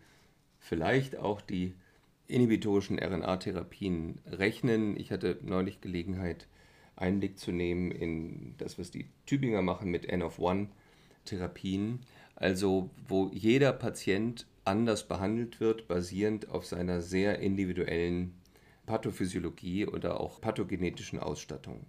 vielleicht 0.60 1.18
auch 1.18 1.42
die 1.42 1.74
inhibitorischen 2.28 3.00
RNA-Therapien 3.00 4.20
rechnen. 4.28 4.96
Ich 4.98 5.12
hatte 5.12 5.40
neulich 5.42 5.82
Gelegenheit, 5.82 6.48
Einblick 6.96 7.40
zu 7.40 7.52
nehmen 7.52 7.92
in 7.92 8.56
das, 8.58 8.78
was 8.78 8.92
die 8.92 9.08
Tübinger 9.26 9.62
machen 9.62 9.90
mit 9.90 10.06
N 10.06 10.22
of 10.22 10.40
One 10.40 10.68
Therapien, 11.26 12.00
also 12.36 12.90
wo 13.08 13.30
jeder 13.34 13.74
Patient 13.74 14.46
anders 14.64 15.08
behandelt 15.08 15.60
wird, 15.60 15.88
basierend 15.88 16.50
auf 16.50 16.66
seiner 16.66 17.02
sehr 17.02 17.40
individuellen 17.40 18.34
Pathophysiologie 18.86 19.88
oder 19.88 20.20
auch 20.20 20.42
pathogenetischen 20.42 21.20
Ausstattung. 21.20 21.86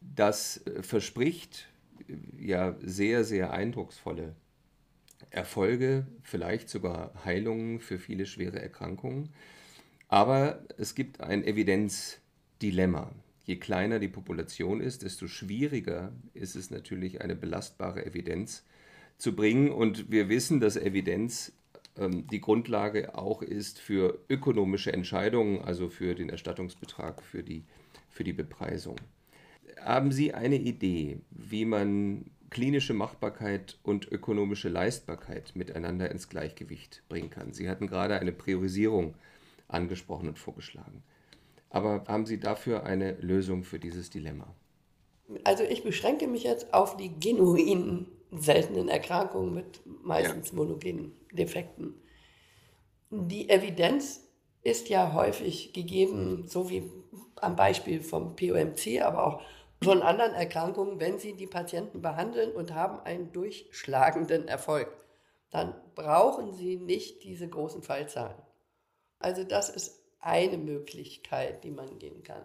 Das 0.00 0.66
äh, 0.66 0.82
verspricht 0.82 1.68
äh, 2.08 2.46
ja 2.46 2.76
sehr, 2.80 3.24
sehr 3.24 3.52
eindrucksvolle 3.52 4.34
Erfolge, 5.30 6.06
vielleicht 6.22 6.68
sogar 6.68 7.12
Heilungen 7.24 7.80
für 7.80 7.98
viele 7.98 8.26
schwere 8.26 8.60
Erkrankungen. 8.60 9.30
Aber 10.08 10.64
es 10.76 10.94
gibt 10.94 11.20
ein 11.20 11.44
Evidenzdilemma. 11.44 13.10
Je 13.44 13.56
kleiner 13.56 13.98
die 13.98 14.08
Population 14.08 14.80
ist, 14.80 15.02
desto 15.02 15.26
schwieriger 15.26 16.12
ist 16.32 16.56
es 16.56 16.70
natürlich, 16.70 17.20
eine 17.20 17.34
belastbare 17.34 18.04
Evidenz 18.06 18.64
zu 19.18 19.34
bringen. 19.34 19.70
Und 19.70 20.10
wir 20.10 20.28
wissen, 20.28 20.60
dass 20.60 20.76
Evidenz 20.76 21.52
die 21.96 22.40
Grundlage 22.40 23.16
auch 23.16 23.42
ist 23.42 23.80
für 23.80 24.18
ökonomische 24.28 24.92
Entscheidungen, 24.92 25.62
also 25.62 25.88
für 25.88 26.14
den 26.14 26.28
Erstattungsbetrag, 26.28 27.22
für 27.22 27.42
die, 27.42 27.64
für 28.08 28.24
die 28.24 28.32
Bepreisung. 28.32 28.96
Haben 29.80 30.10
Sie 30.10 30.34
eine 30.34 30.56
Idee, 30.56 31.20
wie 31.30 31.64
man 31.64 32.30
klinische 32.50 32.94
Machbarkeit 32.94 33.78
und 33.82 34.10
ökonomische 34.10 34.68
Leistbarkeit 34.68 35.54
miteinander 35.54 36.10
ins 36.10 36.28
Gleichgewicht 36.28 37.02
bringen 37.08 37.30
kann? 37.30 37.52
Sie 37.52 37.68
hatten 37.68 37.86
gerade 37.86 38.18
eine 38.18 38.32
Priorisierung 38.32 39.14
angesprochen 39.68 40.28
und 40.28 40.38
vorgeschlagen. 40.38 41.02
Aber 41.70 42.04
haben 42.08 42.26
Sie 42.26 42.38
dafür 42.38 42.84
eine 42.84 43.12
Lösung 43.20 43.64
für 43.64 43.78
dieses 43.78 44.10
Dilemma? 44.10 44.54
Also 45.44 45.64
ich 45.64 45.82
beschränke 45.82 46.26
mich 46.26 46.44
jetzt 46.44 46.74
auf 46.74 46.96
die 46.96 47.18
genuinen 47.18 48.06
seltenen 48.36 48.88
Erkrankungen 48.88 49.54
mit 49.54 49.80
meistens 50.02 50.50
ja. 50.50 50.56
monogenen 50.56 51.12
Defekten. 51.32 51.94
Die 53.10 53.48
Evidenz 53.48 54.20
ist 54.62 54.88
ja 54.88 55.12
häufig 55.12 55.72
gegeben, 55.72 56.46
so 56.48 56.70
wie 56.70 56.90
am 57.36 57.56
Beispiel 57.56 58.02
vom 58.02 58.34
POMC, 58.36 59.02
aber 59.02 59.26
auch 59.26 59.42
von 59.82 60.02
anderen 60.02 60.32
Erkrankungen, 60.32 60.98
wenn 61.00 61.18
sie 61.18 61.34
die 61.34 61.46
Patienten 61.46 62.00
behandeln 62.00 62.52
und 62.52 62.74
haben 62.74 63.00
einen 63.00 63.32
durchschlagenden 63.32 64.48
Erfolg. 64.48 64.88
Dann 65.50 65.74
brauchen 65.94 66.54
sie 66.54 66.76
nicht 66.76 67.22
diese 67.22 67.48
großen 67.48 67.82
Fallzahlen. 67.82 68.40
Also 69.18 69.44
das 69.44 69.68
ist 69.68 70.02
eine 70.20 70.56
Möglichkeit, 70.56 71.62
die 71.64 71.70
man 71.70 71.98
gehen 71.98 72.22
kann. 72.22 72.44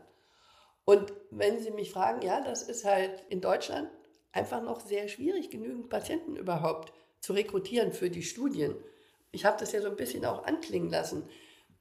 Und 0.86 1.13
wenn 1.30 1.60
Sie 1.60 1.71
mich 1.71 1.91
fragen, 1.91 2.21
ja, 2.23 2.41
das 2.41 2.63
ist 2.63 2.84
halt 2.84 3.23
in 3.30 3.41
Deutschland 3.41 3.89
einfach 4.31 4.61
noch 4.61 4.79
sehr 4.79 5.07
schwierig, 5.07 5.49
genügend 5.49 5.89
Patienten 5.89 6.35
überhaupt 6.35 6.93
zu 7.19 7.33
rekrutieren 7.33 7.91
für 7.91 8.09
die 8.09 8.23
Studien. 8.23 8.75
Ich 9.31 9.45
habe 9.45 9.57
das 9.59 9.71
ja 9.71 9.81
so 9.81 9.89
ein 9.89 9.95
bisschen 9.95 10.25
auch 10.25 10.45
anklingen 10.45 10.89
lassen. 10.89 11.27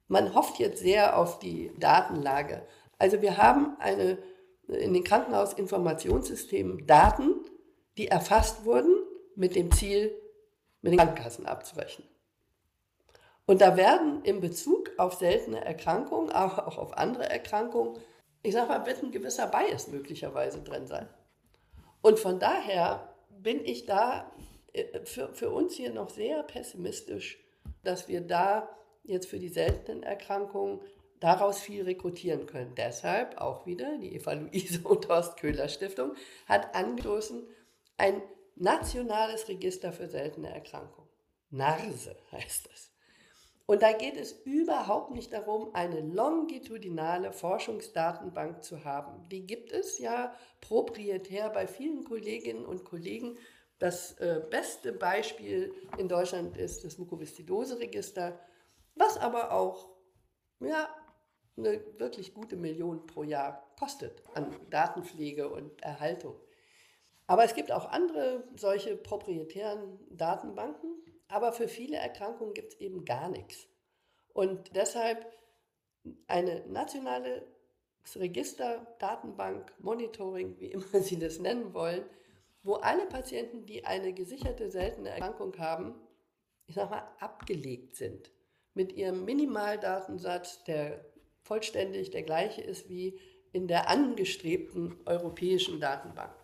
Man 0.07 0.33
hofft 0.33 0.59
jetzt 0.59 0.81
sehr 0.81 1.17
auf 1.17 1.39
die 1.39 1.71
Datenlage. 1.77 2.65
Also 2.97 3.21
wir 3.21 3.37
haben 3.37 3.77
eine, 3.79 4.17
in 4.67 4.93
den 4.93 5.03
Krankenhausinformationssystemen 5.03 6.85
Daten, 6.85 7.35
die 7.97 8.07
erfasst 8.07 8.65
wurden 8.65 8.95
mit 9.35 9.55
dem 9.55 9.71
Ziel, 9.71 10.11
mit 10.81 10.93
den 10.93 10.99
Krankenkassen 10.99 11.45
abzurechnen. 11.45 12.07
Und 13.45 13.61
da 13.61 13.77
werden 13.77 14.23
in 14.23 14.41
Bezug 14.41 14.91
auf 14.97 15.15
seltene 15.15 15.63
Erkrankungen, 15.65 16.29
aber 16.29 16.67
auch 16.67 16.77
auf 16.77 16.97
andere 16.97 17.27
Erkrankungen, 17.29 17.99
ich 18.43 18.53
sage 18.53 18.69
mal, 18.69 18.85
wird 18.85 19.01
ein 19.01 19.11
gewisser 19.11 19.47
Bias 19.47 19.87
möglicherweise 19.87 20.61
drin 20.61 20.85
sein. 20.85 21.09
Und 22.01 22.19
von 22.19 22.39
daher 22.39 23.13
bin 23.29 23.63
ich 23.63 23.85
da 23.85 24.31
äh, 24.73 25.05
für, 25.05 25.33
für 25.33 25.49
uns 25.49 25.75
hier 25.75 25.91
noch 25.91 26.09
sehr 26.09 26.43
pessimistisch, 26.43 27.39
dass 27.83 28.07
wir 28.07 28.21
da 28.21 28.69
jetzt 29.03 29.27
für 29.27 29.39
die 29.39 29.49
seltenen 29.49 30.03
Erkrankungen 30.03 30.81
daraus 31.19 31.59
viel 31.59 31.83
rekrutieren 31.83 32.45
können. 32.45 32.75
Deshalb 32.75 33.39
auch 33.39 33.65
wieder 33.65 33.97
die 33.97 34.15
Eva-Luise 34.15 34.87
und 34.87 35.07
Horst 35.09 35.37
Köhler 35.37 35.67
Stiftung 35.67 36.13
hat 36.47 36.75
angestoßen 36.75 37.47
ein 37.97 38.21
nationales 38.55 39.47
Register 39.47 39.91
für 39.91 40.07
seltene 40.07 40.53
Erkrankungen. 40.53 41.09
NARSE 41.49 42.15
heißt 42.31 42.69
das. 42.71 42.88
Und 43.69 43.83
da 43.83 43.91
geht 43.91 44.17
es 44.17 44.31
überhaupt 44.45 45.11
nicht 45.11 45.31
darum, 45.31 45.75
eine 45.75 46.01
longitudinale 46.01 47.31
Forschungsdatenbank 47.31 48.63
zu 48.63 48.83
haben. 48.83 49.29
Die 49.29 49.45
gibt 49.45 49.71
es 49.71 49.99
ja 49.99 50.33
proprietär 50.59 51.51
bei 51.51 51.67
vielen 51.67 52.03
Kolleginnen 52.03 52.65
und 52.65 52.83
Kollegen. 52.83 53.37
Das 53.77 54.13
äh, 54.13 54.41
beste 54.49 54.91
Beispiel 54.91 55.71
in 55.99 56.07
Deutschland 56.07 56.57
ist 56.57 56.83
das 56.83 56.97
Mukoviszidose-Register, 56.97 58.39
was 58.95 59.17
aber 59.17 59.51
auch 59.51 59.91
ja, 60.59 60.89
eine 61.55 61.79
wirklich 61.99 62.33
gute 62.33 62.55
Million 62.55 63.05
pro 63.05 63.21
Jahr 63.21 63.71
kostet 63.77 64.23
an 64.33 64.51
Datenpflege 64.71 65.47
und 65.47 65.79
Erhaltung. 65.83 66.33
Aber 67.29 67.43
es 67.43 67.53
gibt 67.53 67.71
auch 67.71 67.85
andere 67.91 68.43
solche 68.55 68.95
proprietären 68.97 69.99
Datenbanken, 70.09 70.89
aber 71.27 71.53
für 71.53 71.67
viele 71.67 71.95
Erkrankungen 71.95 72.55
gibt 72.55 72.73
es 72.73 72.79
eben 72.79 73.05
gar 73.05 73.29
nichts. 73.29 73.67
Und 74.33 74.75
deshalb 74.75 75.31
eine 76.25 76.65
nationale 76.65 77.45
Register, 78.15 78.87
Datenbank, 78.97 79.71
Monitoring, 79.77 80.59
wie 80.59 80.71
immer 80.71 80.87
Sie 81.01 81.19
das 81.19 81.37
nennen 81.37 81.75
wollen, 81.75 82.03
wo 82.63 82.73
alle 82.73 83.05
Patienten, 83.05 83.67
die 83.67 83.85
eine 83.85 84.11
gesicherte 84.11 84.71
seltene 84.71 85.09
Erkrankung 85.09 85.55
haben, 85.59 85.93
ich 86.65 86.73
sage 86.73 86.89
mal, 86.89 87.07
abgelegt 87.19 87.95
sind. 87.95 88.31
Mit 88.73 88.91
ihrem 88.93 89.23
Minimaldatensatz, 89.23 90.63
der 90.63 91.05
vollständig 91.43 92.09
der 92.09 92.23
gleiche 92.23 92.61
ist 92.61 92.89
wie 92.89 93.19
in 93.51 93.67
der 93.67 93.87
angestrebten 93.87 94.97
europäischen 95.05 95.79
Datenbank 95.79 96.38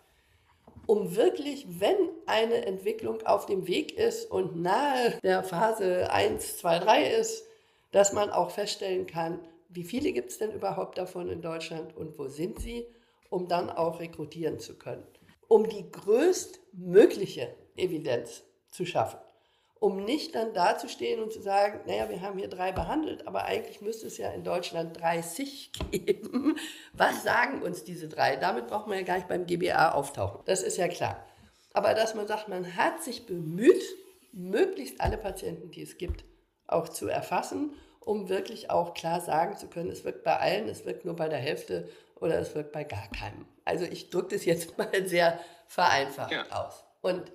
um 0.87 1.15
wirklich, 1.15 1.65
wenn 1.79 1.95
eine 2.25 2.65
Entwicklung 2.65 3.25
auf 3.25 3.45
dem 3.45 3.67
Weg 3.67 3.97
ist 3.97 4.29
und 4.29 4.61
nahe 4.61 5.19
der 5.23 5.43
Phase 5.43 6.11
1, 6.11 6.57
2, 6.57 6.79
3 6.79 7.09
ist, 7.11 7.45
dass 7.91 8.13
man 8.13 8.29
auch 8.29 8.51
feststellen 8.51 9.07
kann, 9.07 9.39
wie 9.69 9.83
viele 9.83 10.11
gibt 10.11 10.31
es 10.31 10.37
denn 10.37 10.51
überhaupt 10.51 10.97
davon 10.97 11.29
in 11.29 11.41
Deutschland 11.41 11.95
und 11.95 12.17
wo 12.17 12.27
sind 12.27 12.59
sie, 12.59 12.85
um 13.29 13.47
dann 13.47 13.69
auch 13.69 13.99
rekrutieren 13.99 14.59
zu 14.59 14.77
können. 14.77 15.03
Um 15.47 15.67
die 15.67 15.89
größtmögliche 15.91 17.53
Evidenz 17.75 18.43
zu 18.69 18.85
schaffen 18.85 19.19
um 19.85 20.03
nicht 20.03 20.33
dann 20.33 20.51
dazustehen 20.51 21.21
und 21.21 21.31
zu 21.31 21.43
sagen, 21.43 21.79
naja, 21.85 22.09
wir 22.09 22.19
haben 22.21 22.39
hier 22.39 22.47
drei 22.47 22.71
behandelt, 22.71 23.27
aber 23.27 23.45
eigentlich 23.45 23.81
müsste 23.81 24.07
es 24.07 24.17
ja 24.17 24.31
in 24.31 24.43
Deutschland 24.43 24.99
30 24.99 25.71
geben. 25.91 26.57
Was 26.93 27.21
sagen 27.21 27.61
uns 27.61 27.83
diese 27.83 28.07
drei? 28.07 28.35
Damit 28.35 28.65
braucht 28.65 28.87
man 28.87 28.97
ja 28.97 29.03
gar 29.03 29.17
nicht 29.17 29.27
beim 29.27 29.45
GBA 29.45 29.91
auftauchen. 29.91 30.39
Das 30.45 30.63
ist 30.63 30.77
ja 30.77 30.87
klar. 30.87 31.23
Aber 31.73 31.93
dass 31.93 32.15
man 32.15 32.25
sagt, 32.25 32.47
man 32.47 32.75
hat 32.75 33.03
sich 33.03 33.27
bemüht, 33.27 33.83
möglichst 34.31 34.99
alle 35.01 35.19
Patienten, 35.19 35.69
die 35.69 35.83
es 35.83 35.99
gibt, 35.99 36.25
auch 36.65 36.89
zu 36.89 37.07
erfassen, 37.07 37.75
um 37.99 38.27
wirklich 38.27 38.71
auch 38.71 38.95
klar 38.95 39.21
sagen 39.21 39.55
zu 39.55 39.67
können, 39.67 39.91
es 39.91 40.03
wirkt 40.03 40.23
bei 40.23 40.35
allen, 40.35 40.67
es 40.67 40.83
wirkt 40.87 41.05
nur 41.05 41.15
bei 41.15 41.29
der 41.29 41.37
Hälfte 41.37 41.87
oder 42.15 42.39
es 42.39 42.55
wirkt 42.55 42.71
bei 42.71 42.85
gar 42.85 43.07
keinem. 43.11 43.45
Also 43.65 43.85
ich 43.85 44.09
drücke 44.09 44.33
das 44.33 44.45
jetzt 44.45 44.75
mal 44.79 45.05
sehr 45.05 45.39
vereinfacht 45.67 46.31
ja. 46.31 46.45
aus. 46.49 46.83
Und 47.01 47.31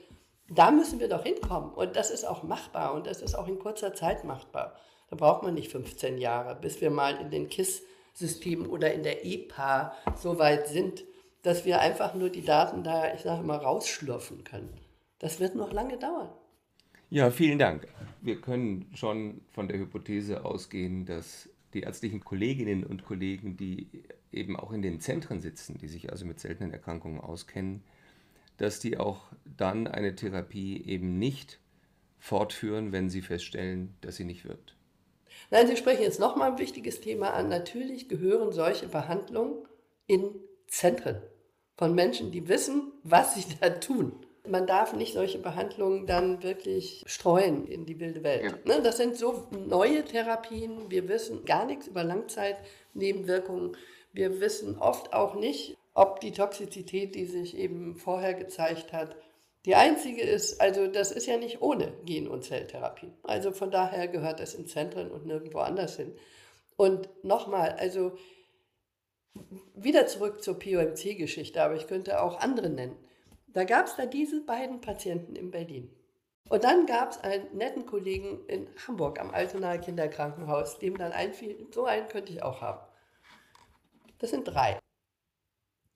da 0.51 0.71
müssen 0.71 1.01
wir 1.01 1.09
doch 1.09 1.23
hinkommen. 1.23 1.73
Und 1.73 1.97
das 1.97 2.11
ist 2.11 2.25
auch 2.25 2.43
machbar 2.43 2.95
und 2.95 3.07
das 3.07 3.23
ist 3.23 3.35
auch 3.35 3.49
in 3.49 3.59
kurzer 3.59 3.95
Zeit 3.95 4.25
machbar. 4.25 4.77
Da 5.09 5.17
braucht 5.17 5.43
man 5.43 5.55
nicht 5.55 5.71
15 5.71 6.19
Jahre, 6.19 6.55
bis 6.55 6.81
wir 6.81 6.91
mal 6.91 7.17
in 7.17 7.31
den 7.31 7.49
KISS-Systemen 7.49 8.67
oder 8.67 8.93
in 8.93 9.03
der 9.03 9.25
EPA 9.25 9.95
so 10.17 10.39
weit 10.39 10.69
sind, 10.69 11.05
dass 11.43 11.65
wir 11.65 11.81
einfach 11.81 12.15
nur 12.15 12.29
die 12.29 12.45
Daten 12.45 12.85
da, 12.85 13.15
ich 13.15 13.23
sage 13.23 13.43
mal, 13.43 13.57
rausschlürfen 13.57 14.45
können. 14.45 14.73
Das 15.19 15.41
wird 15.41 15.55
noch 15.55 15.73
lange 15.73 15.99
dauern. 15.99 16.29
Ja, 17.09 17.31
vielen 17.31 17.59
Dank. 17.59 17.89
Wir 18.21 18.41
können 18.41 18.91
schon 18.95 19.41
von 19.53 19.69
der 19.69 19.79
Hypothese 19.79 20.45
ausgehen, 20.45 21.07
dass 21.07 21.49
die 21.75 21.81
ärztlichen 21.81 22.21
Kolleginnen 22.21 22.85
und 22.85 23.05
Kollegen, 23.05 23.57
die 23.57 23.89
eben 24.33 24.57
auch 24.57 24.73
in 24.73 24.83
den 24.83 25.01
Zentren 25.01 25.41
sitzen, 25.41 25.79
die 25.79 25.89
sich 25.89 26.11
also 26.11 26.25
mit 26.25 26.41
seltenen 26.41 26.73
Erkrankungen 26.73 27.21
auskennen, 27.21 27.83
dass 28.61 28.79
die 28.79 28.99
auch 28.99 29.23
dann 29.45 29.87
eine 29.87 30.15
Therapie 30.15 30.85
eben 30.87 31.19
nicht 31.19 31.61
fortführen, 32.19 32.93
wenn 32.93 33.09
sie 33.09 33.23
feststellen, 33.23 33.97
dass 34.03 34.17
sie 34.17 34.25
nicht 34.25 34.45
wirkt. 34.45 34.77
Nein, 35.51 35.67
Sie 35.67 35.77
sprechen 35.77 36.03
jetzt 36.03 36.21
nochmal 36.21 36.53
ein 36.53 36.59
wichtiges 36.59 37.01
Thema 37.01 37.33
an. 37.33 37.49
Natürlich 37.49 38.09
gehören 38.09 38.53
solche 38.53 38.89
Behandlungen 38.89 39.67
in 40.07 40.35
Zentren 40.67 41.23
von 41.77 41.95
Menschen, 41.95 42.31
die 42.31 42.49
wissen, 42.49 42.93
was 43.03 43.35
sie 43.35 43.45
da 43.61 43.71
tun. 43.71 44.13
Man 44.47 44.67
darf 44.67 44.93
nicht 44.93 45.15
solche 45.15 45.39
Behandlungen 45.39 46.07
dann 46.07 46.43
wirklich 46.43 47.05
streuen 47.07 47.67
in 47.67 47.87
die 47.87 48.01
wilde 48.01 48.23
Welt. 48.23 48.45
Ja. 48.45 48.77
Ne, 48.77 48.83
das 48.83 48.97
sind 48.97 49.17
so 49.17 49.49
neue 49.51 50.05
Therapien. 50.05 50.91
Wir 50.91 51.09
wissen 51.09 51.45
gar 51.45 51.65
nichts 51.65 51.87
über 51.87 52.05
Langzeitnebenwirkungen. 52.05 53.77
Wir 54.13 54.41
wissen 54.41 54.79
oft 54.79 55.13
auch 55.13 55.35
nicht, 55.35 55.77
ob 55.95 56.21
die 56.21 56.33
Toxizität, 56.33 57.15
die 57.15 57.27
sich 57.27 57.57
eben 57.57 57.97
vorher 57.97 58.35
gezeigt 58.35 58.93
hat, 58.93 59.17
die 59.65 59.75
einzige 59.75 60.23
ist. 60.23 60.61
Also 60.61 60.87
das 60.87 61.11
ist 61.11 61.27
ja 61.27 61.37
nicht 61.37 61.61
ohne 61.61 61.93
Gen- 62.05 62.29
und 62.29 62.45
Zelltherapie. 62.45 63.13
Also 63.23 63.53
von 63.53 63.71
daher 63.71 64.09
gehört 64.09 64.41
es 64.41 64.55
in 64.55 64.67
Zentren 64.67 65.11
und 65.11 65.27
nirgendwo 65.27 65.59
anders 65.59 65.97
hin. 65.97 66.15
Und 66.77 67.09
nochmal, 67.23 67.73
also 67.73 68.13
wieder 69.75 70.07
zurück 70.07 70.43
zur 70.43 70.59
POMC-Geschichte, 70.59 71.63
aber 71.63 71.77
ich 71.77 71.87
könnte 71.87 72.23
auch 72.23 72.41
andere 72.41 72.71
nennen. 72.71 72.97
Da 73.49 73.65
gab 73.65 73.87
es 73.87 73.97
da 73.97 74.07
diese 74.07 74.41
beiden 74.45 74.81
Patienten 74.81 75.37
in 75.37 75.51
Berlin. 75.51 75.95
Und 76.49 76.65
dann 76.65 76.87
gab 76.87 77.11
es 77.11 77.19
einen 77.19 77.57
netten 77.57 77.87
Kollegen 77.87 78.45
in 78.49 78.67
Hamburg 78.87 79.21
am 79.21 79.31
Altenaer 79.31 79.79
Kinderkrankenhaus, 79.79 80.79
dem 80.79 80.97
dann 80.97 81.13
einfiel, 81.13 81.69
so 81.73 81.85
einen 81.85 82.09
könnte 82.09 82.33
ich 82.33 82.43
auch 82.43 82.61
haben. 82.61 82.81
Das 84.19 84.31
sind 84.31 84.45
drei. 84.45 84.80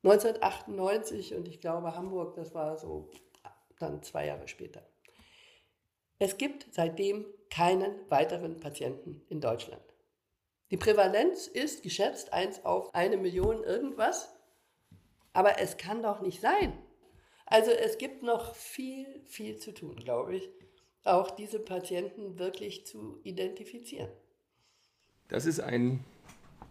1998 0.05 1.35
und 1.35 1.49
ich 1.49 1.61
glaube 1.61 1.97
Hamburg, 1.97 2.35
das 2.35 2.55
war 2.55 2.77
so 2.77 3.11
dann 3.79 4.03
zwei 4.03 4.27
Jahre 4.27 4.47
später. 4.49 4.83
Es 6.19 6.37
gibt 6.37 6.67
seitdem 6.71 7.25
keinen 7.51 7.95
weiteren 8.11 8.61
Patienten 8.61 9.23
in 9.29 9.41
Deutschland. 9.41 9.83
Die 10.71 10.77
Prävalenz 10.77 11.47
ist 11.47 11.83
geschätzt 11.83 12.33
1 12.33 12.65
auf 12.65 12.95
eine 12.95 13.17
Million 13.17 13.65
irgendwas, 13.65 14.35
aber 15.33 15.59
es 15.59 15.77
kann 15.79 16.03
doch 16.03 16.21
nicht 16.21 16.41
sein. 16.41 16.79
Also 17.47 17.71
es 17.71 17.97
gibt 17.97 18.23
noch 18.23 18.55
viel, 18.55 19.23
viel 19.27 19.59
zu 19.59 19.73
tun, 19.73 19.97
glaube 19.97 20.37
ich, 20.37 20.51
auch 21.05 21.31
diese 21.31 21.61
Patienten 21.61 22.39
wirklich 22.39 22.87
zu 22.87 23.21
identifizieren. 23.23 24.11
Das 25.29 25.47
ist 25.47 25.61
ein 25.61 26.05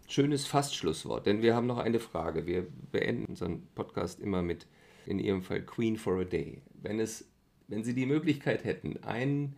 schönes 0.07 0.45
Fastschlusswort, 0.45 1.25
denn 1.25 1.41
wir 1.41 1.55
haben 1.55 1.67
noch 1.67 1.77
eine 1.77 1.99
Frage. 1.99 2.45
Wir 2.45 2.67
beenden 2.91 3.25
unseren 3.25 3.67
Podcast 3.75 4.19
immer 4.19 4.41
mit, 4.41 4.67
in 5.05 5.19
Ihrem 5.19 5.41
Fall, 5.41 5.61
Queen 5.61 5.97
for 5.97 6.19
a 6.19 6.23
Day. 6.23 6.61
Wenn, 6.73 6.99
es, 6.99 7.29
wenn 7.67 7.83
Sie 7.83 7.93
die 7.93 8.05
Möglichkeit 8.05 8.63
hätten, 8.63 9.03
ein, 9.03 9.55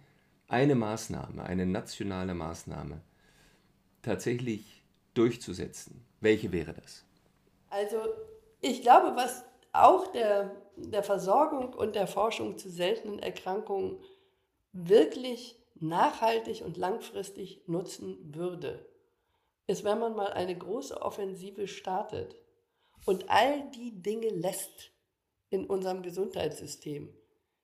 eine 0.48 0.76
Maßnahme, 0.76 1.44
eine 1.44 1.66
nationale 1.66 2.34
Maßnahme 2.34 3.02
tatsächlich 4.02 4.84
durchzusetzen, 5.14 6.06
welche 6.22 6.52
wäre 6.52 6.74
das? 6.74 7.06
Also 7.70 7.98
ich 8.62 8.82
glaube, 8.82 9.16
was 9.16 9.44
auch 9.74 10.12
der, 10.12 10.56
der 10.78 11.04
Versorgung 11.04 11.74
und 11.74 11.96
der 11.96 12.08
Forschung 12.08 12.58
zu 12.58 12.70
seltenen 12.70 13.20
Erkrankungen 13.20 13.98
wirklich 14.72 15.58
nachhaltig 15.80 16.64
und 16.66 16.78
langfristig 16.78 17.62
nutzen 17.68 18.18
würde, 18.34 18.86
ist, 19.68 19.84
wenn 19.84 20.00
man 20.00 20.16
mal 20.16 20.34
eine 20.34 20.58
große 20.58 21.02
Offensive 21.02 21.68
startet 21.68 22.36
und 23.06 23.30
all 23.30 23.70
die 23.72 24.02
Dinge 24.02 24.30
lässt 24.30 24.92
in 25.50 25.66
unserem 25.66 26.02
Gesundheitssystem, 26.02 27.14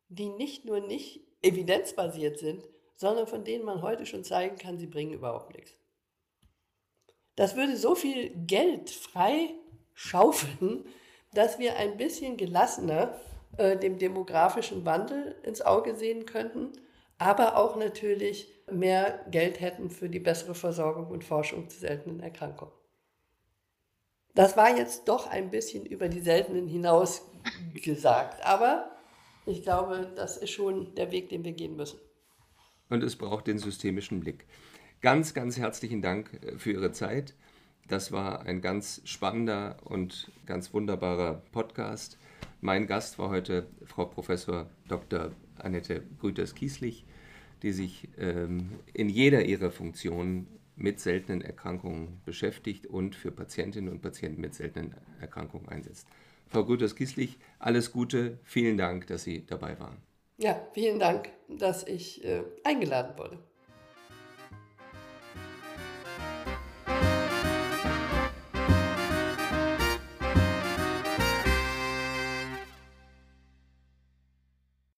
die 0.08 0.30
nicht 0.30 0.66
nur 0.66 0.80
nicht 0.80 1.22
evidenzbasiert 1.42 2.40
sind, 2.40 2.68
sondern 2.96 3.28
von 3.28 3.44
denen 3.44 3.66
man 3.66 3.82
heute 3.82 4.06
schon 4.06 4.24
zeigen 4.24 4.58
kann, 4.58 4.78
sie 4.78 4.88
bringen 4.88 5.14
überhaupt 5.14 5.56
nichts. 5.56 5.74
Das 7.36 7.56
würde 7.56 7.78
so 7.78 7.96
viel 7.96 8.30
Geld 8.46 8.90
frei 8.90 9.56
schaufeln, 9.94 10.86
dass 11.34 11.60
wir 11.60 11.78
ein 11.78 11.98
bisschen 11.98 12.38
gelassener 12.38 13.20
äh, 13.58 13.78
dem 13.78 13.98
demografischen 13.98 14.86
Wandel 14.86 15.36
ins 15.44 15.62
Auge 15.62 15.96
sehen 15.96 16.26
könnten, 16.26 16.72
aber 17.22 17.56
auch 17.56 17.76
natürlich 17.76 18.52
mehr 18.72 19.24
Geld 19.30 19.62
hätten 19.62 19.92
für 19.92 20.10
die 20.10 20.20
bessere 20.20 20.56
Versorgung 20.56 21.06
und 21.08 21.24
Forschung 21.24 21.70
zu 21.70 21.78
seltenen 21.78 22.20
Erkrankungen. 22.20 22.74
Das 24.34 24.58
war 24.58 24.76
jetzt 24.76 25.08
doch 25.08 25.28
ein 25.30 25.52
bisschen 25.52 25.86
über 25.86 26.10
die 26.10 26.22
seltenen 26.22 26.68
hinaus 26.68 27.22
gesagt, 27.76 28.44
aber 28.44 28.90
ich 29.46 29.62
glaube, 29.62 30.12
das 30.16 30.38
ist 30.38 30.50
schon 30.50 30.96
der 30.96 31.12
Weg, 31.12 31.30
den 31.30 31.44
wir 31.44 31.52
gehen 31.52 31.76
müssen. 31.76 32.00
Und 32.90 33.04
es 33.04 33.16
braucht 33.16 33.46
den 33.46 33.60
systemischen 33.60 34.22
Blick. 34.22 34.48
Ganz, 35.02 35.36
ganz 35.36 35.58
herzlichen 35.58 36.02
Dank 36.02 36.40
äh, 36.44 36.58
für 36.58 36.72
Ihre 36.72 36.92
Zeit. 36.92 37.36
Das 37.88 38.12
war 38.12 38.42
ein 38.48 38.62
ganz 38.62 39.02
spannender 39.06 39.78
und 39.84 40.32
ganz 40.48 40.74
wunderbarer 40.74 41.44
Podcast. 41.52 42.18
Mein 42.62 42.88
Gast 42.88 43.20
war 43.20 43.30
heute 43.30 43.68
Frau 43.86 44.06
Professor 44.06 44.70
Dr. 44.88 45.32
Annette 45.58 46.04
Grüters-Kieslich, 46.20 47.06
die 47.64 47.72
sich 47.72 48.10
ähm, 48.18 48.70
in 48.94 49.10
jeder 49.10 49.46
ihrer 49.46 49.72
Funktionen 49.72 50.48
mit 50.76 51.00
seltenen 51.00 51.42
Erkrankungen 51.42 52.22
beschäftigt 52.26 52.88
und 52.88 53.16
für 53.16 53.32
Patientinnen 53.32 53.92
und 53.92 54.02
Patienten 54.02 54.42
mit 54.42 54.56
seltenen 54.56 54.96
Erkrankungen 55.20 55.70
einsetzt. 55.70 56.08
Frau 56.48 56.66
Grüters-Kieslich, 56.66 57.38
alles 57.60 57.92
Gute, 57.92 58.40
vielen 58.44 58.78
Dank, 58.78 59.08
dass 59.08 59.24
Sie 59.24 59.46
dabei 59.46 59.80
waren. 59.80 59.98
Ja, 60.38 60.60
vielen 60.74 61.00
Dank, 61.00 61.30
dass 61.48 61.88
ich 61.88 62.24
äh, 62.26 62.44
eingeladen 62.64 63.18
wurde. 63.18 63.38